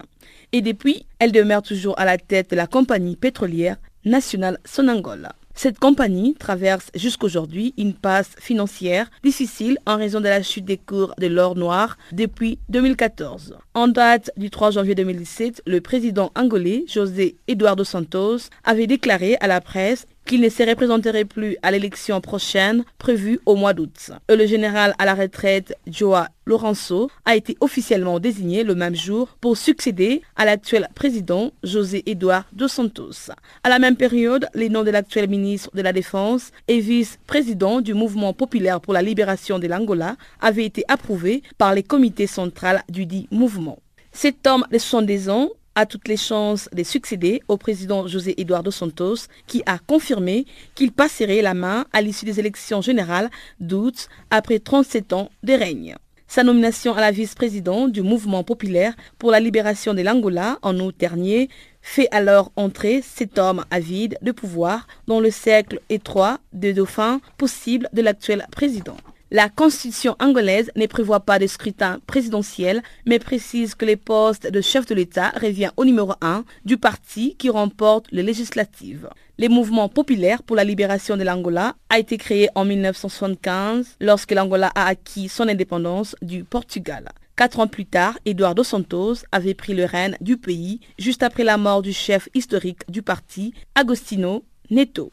[0.54, 5.30] Et depuis, elle demeure toujours à la tête de la compagnie pétrolière nationale Sonangol.
[5.56, 11.14] Cette compagnie traverse jusqu'aujourd'hui une passe financière difficile en raison de la chute des cours
[11.20, 13.56] de l'or noir depuis 2014.
[13.74, 19.48] En date du 3 janvier 2017, le président angolais José Eduardo Santos avait déclaré à
[19.48, 24.12] la presse qu'il ne se représenterait plus à l'élection prochaine prévue au mois d'août.
[24.30, 29.58] Le général à la retraite Joa Lorenzo a été officiellement désigné le même jour pour
[29.58, 33.32] succéder à l'actuel président José Eduardo dos Santos.
[33.64, 37.94] À la même période, les noms de l'actuel ministre de la Défense et vice-président du
[37.94, 43.06] mouvement populaire pour la libération de l'Angola avaient été approuvés par les comités centrales du
[43.06, 43.80] dit mouvement.
[44.12, 48.72] Cet homme de 70 ans a toutes les chances de succéder au président José Eduardo
[48.72, 50.46] Santos qui a confirmé
[50.76, 55.96] qu'il passerait la main à l'issue des élections générales d'août après 37 ans de règne.
[56.28, 60.96] Sa nomination à la vice-présidente du mouvement populaire pour la libération de l'Angola en août
[60.98, 61.50] dernier
[61.82, 67.88] fait alors entrer cet homme avide de pouvoir dans le cercle étroit des dauphins possibles
[67.94, 68.98] de l'actuel président.
[69.36, 74.62] La constitution angolaise ne prévoit pas de scrutin présidentiel, mais précise que les postes de
[74.62, 79.10] chef de l'État revient au numéro 1 du parti qui remporte les législatives.
[79.40, 84.72] Le mouvement populaire pour la libération de l'Angola a été créé en 1975 lorsque l'Angola
[84.76, 87.10] a acquis son indépendance du Portugal.
[87.36, 91.58] Quatre ans plus tard, Eduardo Santos avait pris le règne du pays juste après la
[91.58, 95.10] mort du chef historique du parti, Agostino Neto.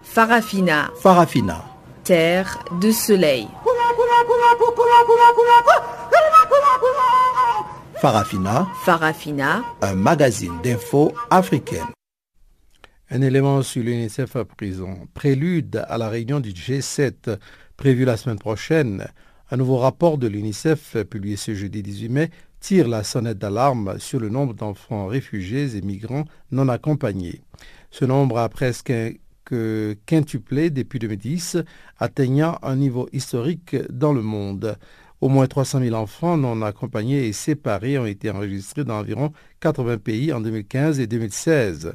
[0.00, 0.90] Farafina.
[1.02, 1.73] Farafina.
[2.04, 3.48] Terre de soleil.
[7.96, 8.68] Farafina.
[8.84, 9.64] Farafina.
[9.80, 11.86] Un magazine d'infos africaine.
[13.08, 15.08] Un élément sur l'UNICEF à prison.
[15.14, 17.38] Prélude à la réunion du G7
[17.78, 19.06] prévue la semaine prochaine.
[19.50, 22.30] Un nouveau rapport de l'UNICEF publié ce jeudi 18 mai
[22.60, 27.40] tire la sonnette d'alarme sur le nombre d'enfants réfugiés et migrants non accompagnés.
[27.90, 28.92] Ce nombre a presque
[29.44, 31.58] que quintuplé depuis 2010,
[31.98, 34.76] atteignant un niveau historique dans le monde.
[35.20, 39.98] Au moins 300 000 enfants non accompagnés et séparés ont été enregistrés dans environ 80
[39.98, 41.94] pays en 2015 et 2016.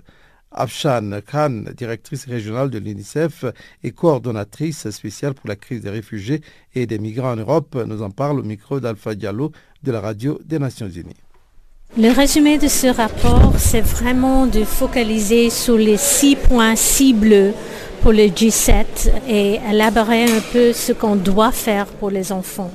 [0.52, 3.46] Afshan Khan, directrice régionale de l'UNICEF
[3.84, 6.42] et coordonnatrice spéciale pour la crise des réfugiés
[6.74, 9.52] et des migrants en Europe, nous en parle au micro d'Alpha Diallo
[9.84, 11.29] de la radio des Nations Unies.
[11.98, 17.52] Le résumé de ce rapport, c'est vraiment de focaliser sur les six points cibles
[18.02, 18.86] pour le G7
[19.28, 22.70] et élaborer un peu ce qu'on doit faire pour les enfants.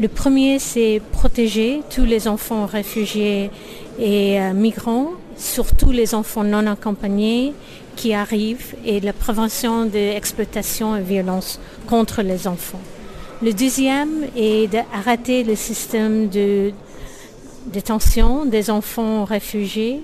[0.00, 3.50] Le premier, c'est protéger tous les enfants réfugiés
[3.98, 7.52] et euh, migrants, surtout les enfants non accompagnés
[7.94, 12.80] qui arrivent et la prévention de l'exploitation et violence contre les enfants.
[13.42, 16.72] Le deuxième est d'arrêter le système de
[17.66, 20.02] détention des enfants réfugiés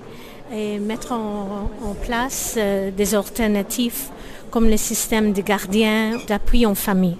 [0.54, 1.68] et mettre en,
[2.02, 4.08] place euh, des alternatives
[4.50, 7.16] comme le système de gardiens d'appui en famille.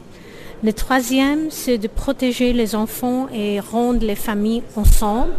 [0.62, 5.32] Le troisième, c'est de protéger les enfants et rendre les familles ensemble.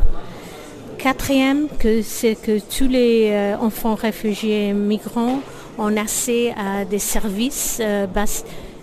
[0.97, 1.67] Quatrième,
[2.03, 5.39] c'est que tous les euh, enfants réfugiés migrants
[5.77, 8.07] ont accès à des services euh,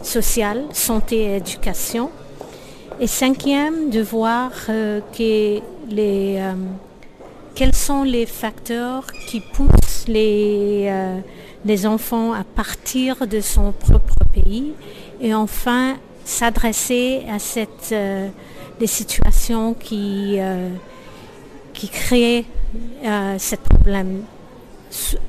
[0.03, 2.11] sociaux, santé et éducation.
[3.01, 6.39] Et cinquième, de voir que les,
[7.55, 10.93] quels sont les facteurs qui poussent les,
[11.65, 14.75] les enfants à partir de son propre pays.
[15.21, 15.97] Et enfin,
[16.27, 17.95] s'adresser à cette,
[18.85, 20.39] situations qui,
[21.73, 22.45] qui créent
[23.03, 24.25] ce problème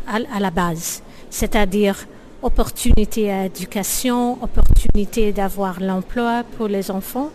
[0.08, 2.08] à, la base, c'est-à-dire
[2.42, 7.30] opportunité à éducation, opportunité d'avoir l'emploi pour les enfants.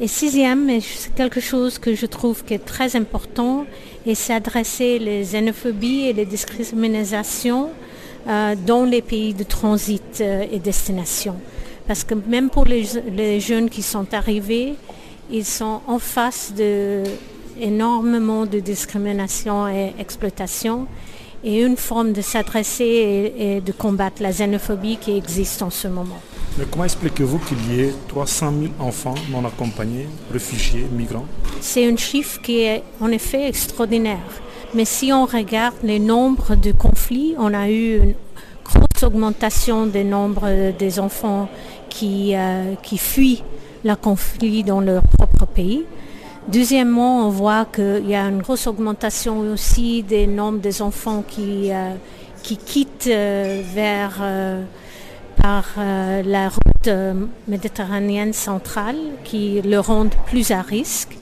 [0.00, 3.64] Et sixième, c'est quelque chose que je trouve qui est très important,
[4.04, 7.70] et c'est adresser les xénophobies et les discriminations
[8.26, 11.36] euh, dans les pays de transit euh, et destination.
[11.86, 14.74] Parce que même pour les, jeunes qui sont arrivés,
[15.30, 17.02] ils sont en face de
[17.56, 20.88] de discrimination et exploitation
[21.44, 26.20] et une forme de s'adresser et, de combattre la xénophobie qui existe en ce moment.
[26.58, 31.26] Mais comment expliquez-vous qu'il y ait 300 000 enfants non accompagnés, réfugiés, migrants?
[31.60, 34.40] C'est un chiffre qui est en effet extraordinaire.
[34.72, 38.14] Mais si on regarde les nombres de conflits, on a eu une
[38.64, 41.48] grosse augmentation des nombres des enfants
[41.88, 43.42] qui, euh, qui fuient
[43.84, 45.84] le conflit dans leur propre pays.
[46.48, 51.72] Deuxièmement, on voit qu'il y a une grosse augmentation aussi des nombres des enfants qui,
[51.72, 51.94] euh,
[52.42, 54.62] qui quittent euh, vers euh,
[55.40, 56.90] par la route
[57.48, 61.18] méditerranéenne centrale qui le rendent plus à risque.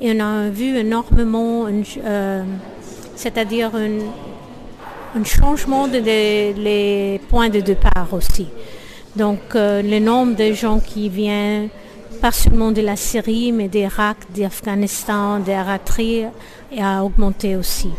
[0.00, 1.66] Et on a vu énormément,
[3.16, 8.46] c'est-à-dire un, changement des les points de départ aussi.
[9.16, 11.68] Donc le nombre de gens qui viennent
[12.24, 16.30] pas seulement de la Syrie, mais d'Irak, d'Afghanistan, d'Eritrea
[16.80, 17.90] a augmenté aussi.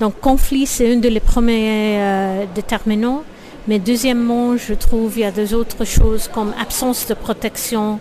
[0.00, 3.22] Donc conflit, c'est une des premiers euh, déterminants.
[3.68, 8.00] Mais deuxièmement, je trouve qu'il y a des autres choses comme absence de protection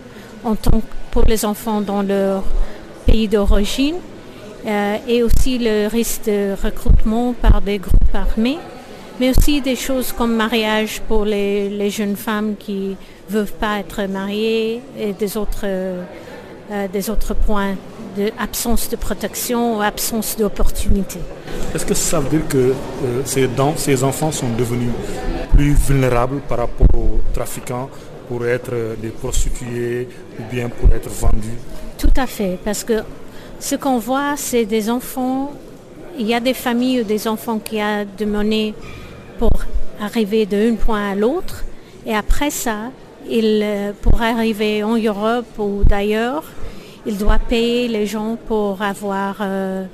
[1.12, 2.44] pour les enfants dans leur
[3.06, 3.98] pays d'origine
[4.66, 8.58] euh, et aussi le risque de recrutement par des groupes armés,
[9.20, 12.98] mais aussi des choses comme mariage pour les jeunes femmes qui
[13.30, 16.04] veulent pas être mariés et des autres, euh,
[16.92, 17.76] des autres points
[18.16, 21.20] d'absence de, protection ou absence d'opportunité.
[21.76, 24.92] Est-ce que ça veut dire que euh, ces, ces enfants sont devenus
[25.54, 27.90] plus vulnérables par rapport aux trafiquants
[28.28, 28.72] pour être
[29.02, 30.08] des prostituées
[30.40, 31.58] ou bien pour être vendus?
[31.98, 33.02] Tout à fait, parce que
[33.60, 35.52] ce qu'on voit, c'est des enfants,
[36.18, 38.74] il y a des familles ou des enfants qui ont demandé
[39.40, 39.52] pour
[40.00, 41.66] arriver d'un point à l'autre,
[42.06, 42.92] et après ça,
[43.30, 46.44] il, euh, pour arriver en Europe ou d'ailleurs,
[47.06, 49.86] il doit payer les gens pour avoir euh,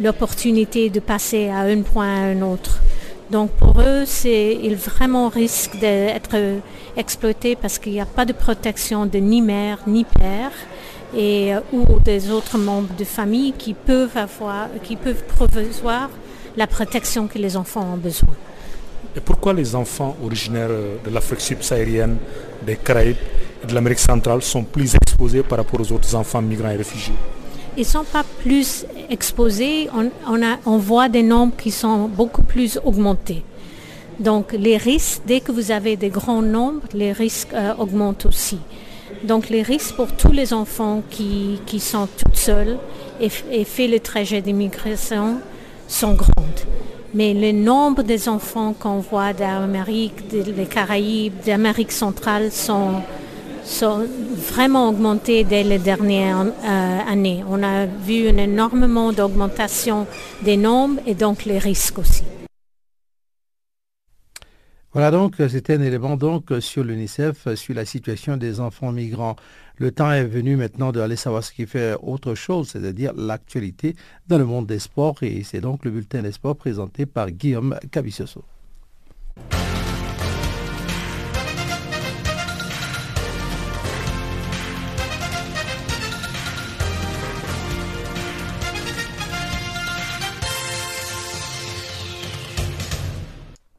[0.00, 2.80] l'opportunité de passer à un point à un autre.
[3.30, 6.36] Donc pour eux, ils vraiment risquent d'être
[6.96, 10.52] exploités parce qu'il n'y a pas de protection de ni mère ni père
[11.14, 16.10] euh, ou des autres membres de famille qui peuvent avoir, qui peuvent provisoire
[16.56, 18.34] la protection que les enfants ont besoin.
[19.16, 20.70] Et pourquoi les enfants originaires
[21.04, 22.18] de l'Afrique subsaharienne,
[22.64, 23.16] des Caraïbes
[23.62, 27.14] et de l'Amérique centrale sont plus exposés par rapport aux autres enfants migrants et réfugiés
[27.76, 29.88] Ils ne sont pas plus exposés,
[30.66, 33.42] on, voit des nombres qui sont beaucoup plus augmentés.
[34.18, 38.58] Donc les risques, dès que vous avez des grands nombres, les risques euh, augmentent aussi.
[39.24, 42.78] Donc les risques pour tous les enfants qui, sont toutes seuls
[43.20, 45.38] et, et le trajet d'immigration
[45.88, 46.60] sont grandes
[47.14, 53.02] mais le nombre des enfants qu'on voit d'Amérique, des Caraïbes, d'Amérique centrale sont,
[54.52, 57.44] vraiment augmentés dès les dernières euh, années.
[57.48, 60.06] On a vu un énormément d'augmentation
[60.42, 62.24] des nombres et donc les risques aussi.
[64.92, 69.36] Voilà donc, c'était un élément donc sur l'UNICEF, sur la situation des enfants migrants.
[69.82, 73.96] Le temps est venu maintenant d'aller savoir ce qui fait autre chose, c'est-à-dire l'actualité
[74.28, 75.20] dans le monde des sports.
[75.22, 78.44] Et c'est donc le bulletin des sports présenté par Guillaume Cavicioso.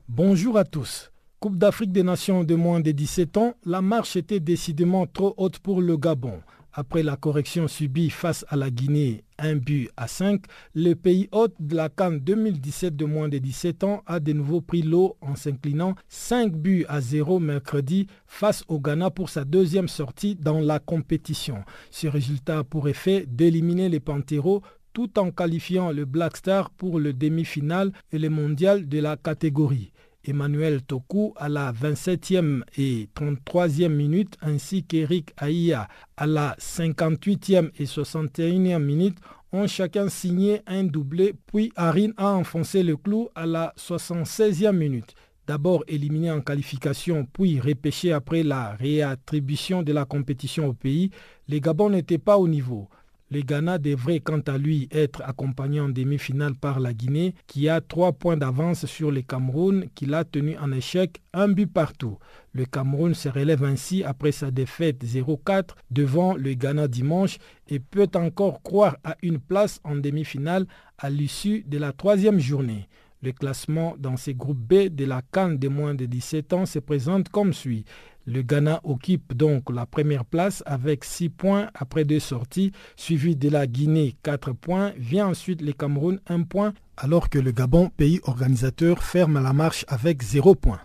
[0.10, 1.12] Bonjour à tous.
[1.44, 5.60] Coupe d'Afrique des Nations de moins de 17 ans, la marche était décidément trop haute
[5.60, 6.39] pour le Gabon.
[6.72, 10.41] Après la correction subie face à la Guinée, un but à 5,
[10.74, 14.62] le pays hôte de la Cannes 2017 de moins de 17 ans a de nouveau
[14.62, 19.89] pris l'eau en s'inclinant 5 buts à 0 mercredi face au Ghana pour sa deuxième
[19.89, 21.66] sortie dans la compétition.
[21.91, 24.62] Ce résultat a pour effet d'éliminer les Panteros
[24.94, 29.91] tout en qualifiant le Black Star pour le demi-finale et le mondial de la catégorie.
[30.26, 37.86] Emmanuel Toku à la 27e et 33e minute ainsi qu'Eric Aïa à la 58e et
[37.86, 39.18] 61e minute
[39.52, 45.14] ont chacun signé un doublé, puis Arin a enfoncé le clou à la 76e minute.
[45.46, 51.12] D'abord éliminé en qualification, puis repêché après la réattribution de la compétition au pays,
[51.48, 52.88] les Gabon n'étaient pas au niveau.
[53.34, 57.82] Le Ghana devrait quant à lui être accompagné en demi-finale par la Guinée qui a
[57.82, 62.20] trois points d'avance sur le Cameroun qui l'a tenu en échec un but partout.
[62.52, 68.12] Le Cameroun se relève ainsi après sa défaite 0-4 devant le Ghana dimanche et peut
[68.14, 70.68] encore croire à une place en demi-finale
[71.00, 72.88] à l'issue de la troisième journée.
[73.24, 76.78] Le classement dans ces groupes B de la Cannes des moins de 17 ans se
[76.78, 77.86] présente comme suit.
[78.26, 83.50] Le Ghana occupe donc la première place avec 6 points après deux sorties, suivi de
[83.50, 88.22] la Guinée 4 points, vient ensuite le Cameroun 1 point, alors que le Gabon, pays
[88.24, 90.80] organisateur, ferme la marche avec 0 points.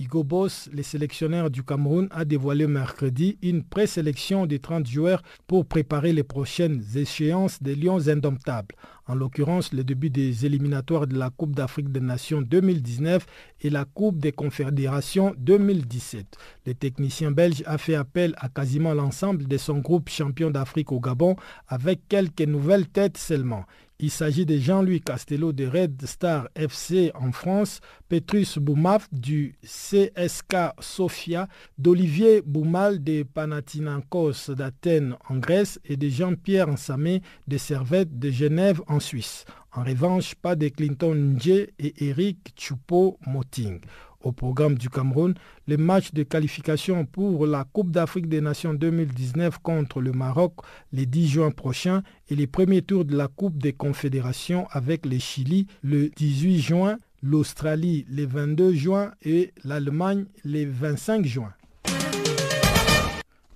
[0.00, 5.66] Igo Boss, le sélectionneur du Cameroun, a dévoilé mercredi une présélection de 30 joueurs pour
[5.66, 8.76] préparer les prochaines échéances des Lions indomptables,
[9.08, 13.26] en l'occurrence le début des éliminatoires de la Coupe d'Afrique des Nations 2019
[13.62, 16.26] et la Coupe des Confédérations 2017.
[16.66, 21.00] Le technicien belge a fait appel à quasiment l'ensemble de son groupe champion d'Afrique au
[21.00, 21.34] Gabon
[21.66, 23.64] avec quelques nouvelles têtes seulement.
[24.00, 30.54] Il s'agit de Jean-Louis Castello de Red Star FC en France, Petrus Boumaf du CSK
[30.78, 38.30] Sofia, d'Olivier Boumal de Panathinaikos d'Athènes en Grèce et de Jean-Pierre Nsamé de Servette de
[38.30, 39.44] Genève en Suisse.
[39.72, 43.80] En revanche, pas de Clinton Ndje et Eric Choupo-Moting.
[44.24, 45.34] Au programme du Cameroun,
[45.68, 50.54] les matchs de qualification pour la Coupe d'Afrique des Nations 2019 contre le Maroc
[50.92, 55.20] le 10 juin prochain et les premiers tours de la Coupe des Confédérations avec le
[55.20, 61.54] Chili le 18 juin, l'Australie le 22 juin et l'Allemagne le 25 juin.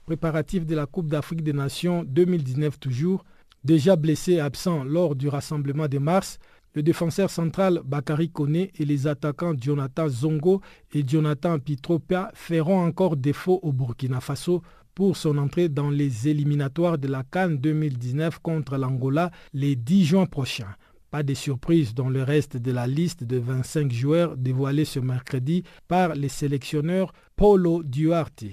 [0.06, 3.24] Préparatif de la Coupe d'Afrique des Nations 2019 toujours,
[3.64, 6.38] déjà blessé et absent lors du rassemblement de mars,
[6.74, 10.60] le défenseur central Bakary Kone et les attaquants Jonathan Zongo
[10.92, 14.62] et Jonathan Pitropia feront encore défaut au Burkina Faso
[14.94, 20.26] pour son entrée dans les éliminatoires de la Cannes 2019 contre l'Angola les 10 juin
[20.26, 20.74] prochains.
[21.10, 25.62] Pas de surprise dans le reste de la liste de 25 joueurs dévoilés ce mercredi
[25.88, 28.44] par les sélectionneurs Paulo Duarte,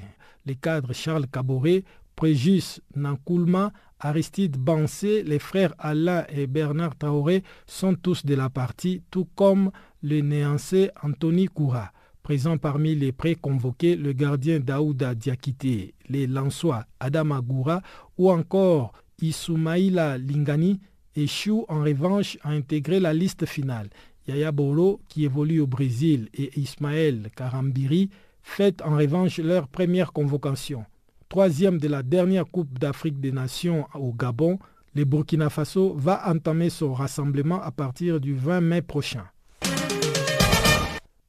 [0.46, 1.84] les cadres Charles Caboret,
[2.18, 9.02] Préjus Nankoulma, Aristide Bansé, les frères Alain et Bernard Traoré sont tous de la partie,
[9.12, 9.72] tout comme
[10.02, 11.92] le néancé Anthony Koura.
[12.24, 17.82] Présent parmi les pré-convoqués, le gardien Daouda Diakité, les Lançois Adama Goura
[18.18, 20.80] ou encore Isoumaïla Lingani
[21.16, 23.90] échouent en revanche à intégrer la liste finale.
[24.28, 28.10] Yaya Bolo, qui évolue au Brésil, et Ismaël Karambiri
[28.44, 30.86] fêtent en revanche leur première convocation
[31.30, 34.58] troisième de la dernière Coupe d'Afrique des Nations au Gabon,
[34.96, 39.26] le Burkina Faso va entamer son rassemblement à partir du 20 mai prochain.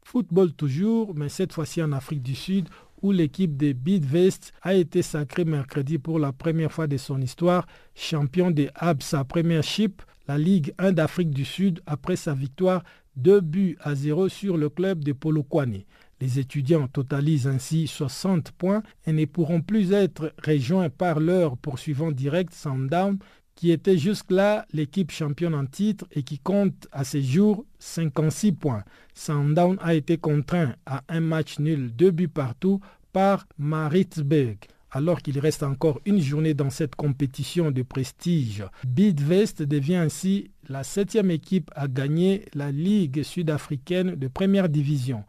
[0.02, 2.68] Football toujours, mais cette fois-ci en Afrique du Sud,
[3.02, 7.66] où l'équipe de Bidvest a été sacrée mercredi pour la première fois de son histoire
[7.94, 12.82] champion de Absa Premiership, la Ligue 1 d'Afrique du Sud, après sa victoire
[13.16, 15.82] 2 buts à 0 sur le club de Polokwane.
[16.20, 22.12] Les étudiants totalisent ainsi 60 points et ne pourront plus être rejoints par leur poursuivant
[22.12, 23.18] direct Sundown
[23.60, 28.84] qui était jusque-là l'équipe championne en titre et qui compte à ce jour 56 points.
[29.14, 32.80] Sundown a été contraint à un match nul, deux buts partout
[33.12, 34.56] par Maritzburg.
[34.92, 40.82] Alors qu'il reste encore une journée dans cette compétition de prestige, Bidvest devient ainsi la
[40.82, 45.24] septième équipe à gagner la Ligue sud-africaine de première division.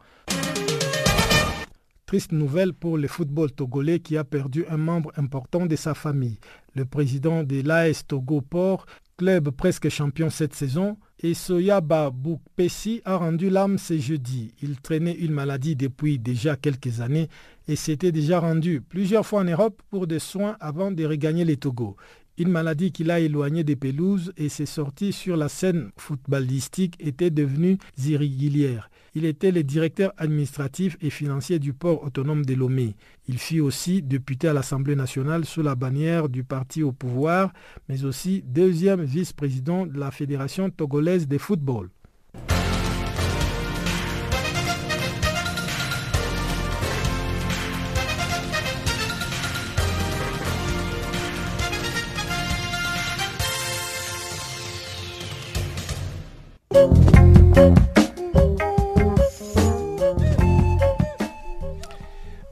[2.12, 6.38] Triste nouvelle pour le football togolais qui a perdu un membre important de sa famille.
[6.74, 8.84] Le président de l'AS Togo Port,
[9.16, 14.52] club presque champion cette saison, et Soyaba Boukpessi a rendu l'âme ce jeudi.
[14.62, 17.30] Il traînait une maladie depuis déjà quelques années
[17.66, 21.56] et s'était déjà rendu plusieurs fois en Europe pour des soins avant de regagner les
[21.56, 21.96] Togo.
[22.36, 27.30] Une maladie qui l'a éloigné des pelouses et ses sorties sur la scène footballistique étaient
[27.30, 28.90] devenues irrégulières.
[29.14, 32.96] Il était le directeur administratif et financier du port autonome de Lomé.
[33.28, 37.52] Il fut aussi député à l'Assemblée nationale sous la bannière du parti au pouvoir,
[37.88, 41.90] mais aussi deuxième vice-président de la Fédération togolaise de football.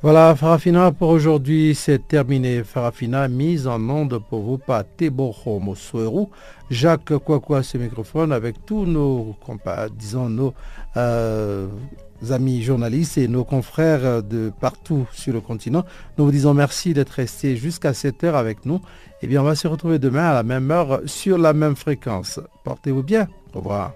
[0.02, 2.64] Voilà, Farafina pour aujourd'hui, c'est terminé.
[2.64, 6.30] Farafina mise en onde pour vous par Teboho Mosouerou,
[6.70, 9.36] Jacques Kwakwa ce microphone avec tous nos,
[9.94, 10.54] disons, nos
[10.96, 11.68] euh,
[12.30, 15.84] amis journalistes et nos confrères de partout sur le continent.
[16.16, 18.80] Nous vous disons merci d'être restés jusqu'à 7 heure avec nous.
[19.20, 22.40] Et bien, on va se retrouver demain à la même heure sur la même fréquence.
[22.64, 23.28] Portez-vous bien.
[23.52, 23.92] Au revoir.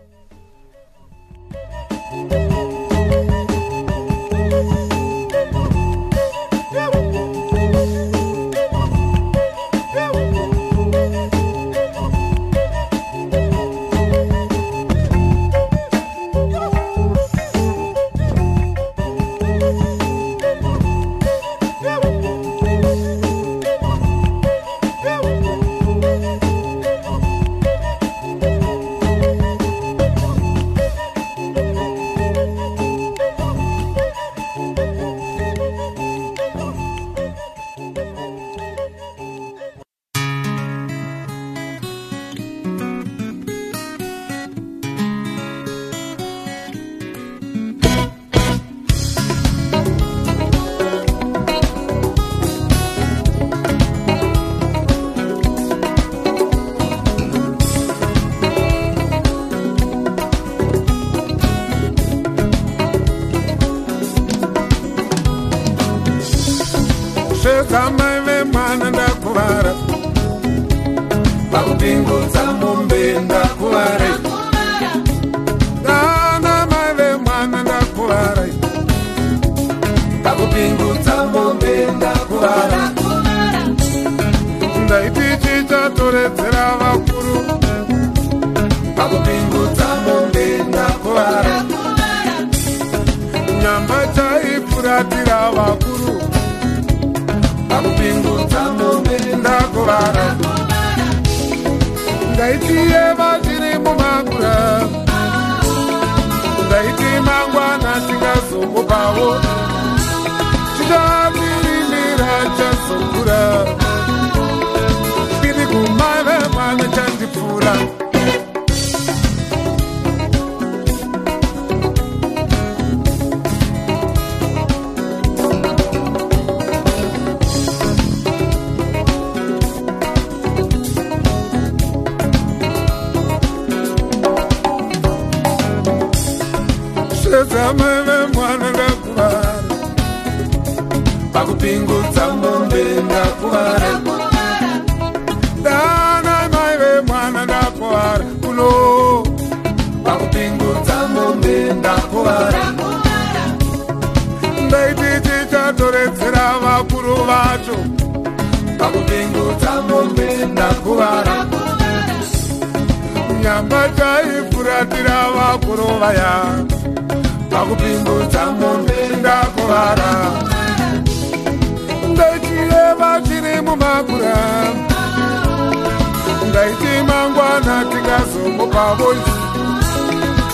[178.74, 179.34] vavoisi.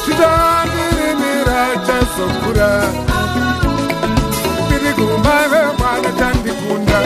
[0.04, 2.70] Zvitandiremera chazokura
[4.66, 7.00] ndiri kumave mwana tandikunda.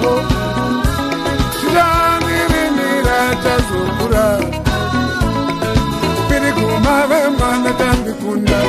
[0.00, 0.22] Ndingazokopavo
[1.60, 4.38] chidandirimira chazokura
[6.28, 8.60] tiri kumave mwana tandikunda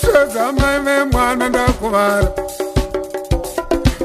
[0.00, 2.28] svezamai vemwana ndakuvara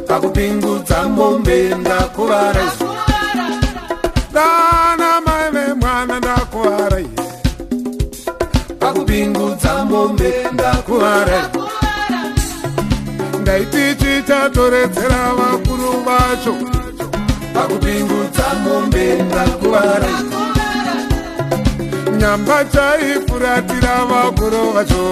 [0.08, 2.64] pakupingudza mombe ndakuvara
[4.34, 7.00] dana mai vemwana ndakuvara
[8.80, 11.50] pakupingudza mombe ndakuvara
[13.44, 16.54] ndaiti chichatoredzera vakuru vacho.
[17.54, 20.12] Pakupingudza mombe ndakuvara
[22.20, 25.04] nyamba chaifuratira vakuru vacho.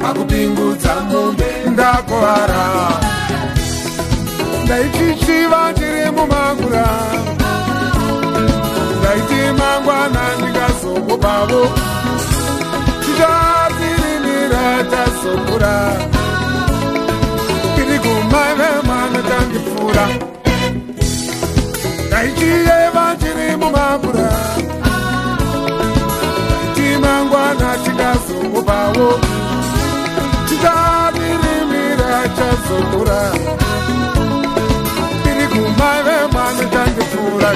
[0.00, 2.64] Pakupingudza mombe ndakuvara
[4.64, 6.86] ndaichichiva ndiri mumagura
[8.98, 11.62] ndaiti mangwana ndingazongobavo
[13.02, 15.74] tichapirimira tazokura
[18.08, 20.08] kumana mwana kandifura
[22.06, 24.30] ndaichiyeva chiri mumabura.
[26.74, 29.20] Ndaichimangwana chikazomupawo
[30.48, 33.20] chikadirimira chazomura
[35.20, 37.50] ndiri kumana mwana kandifura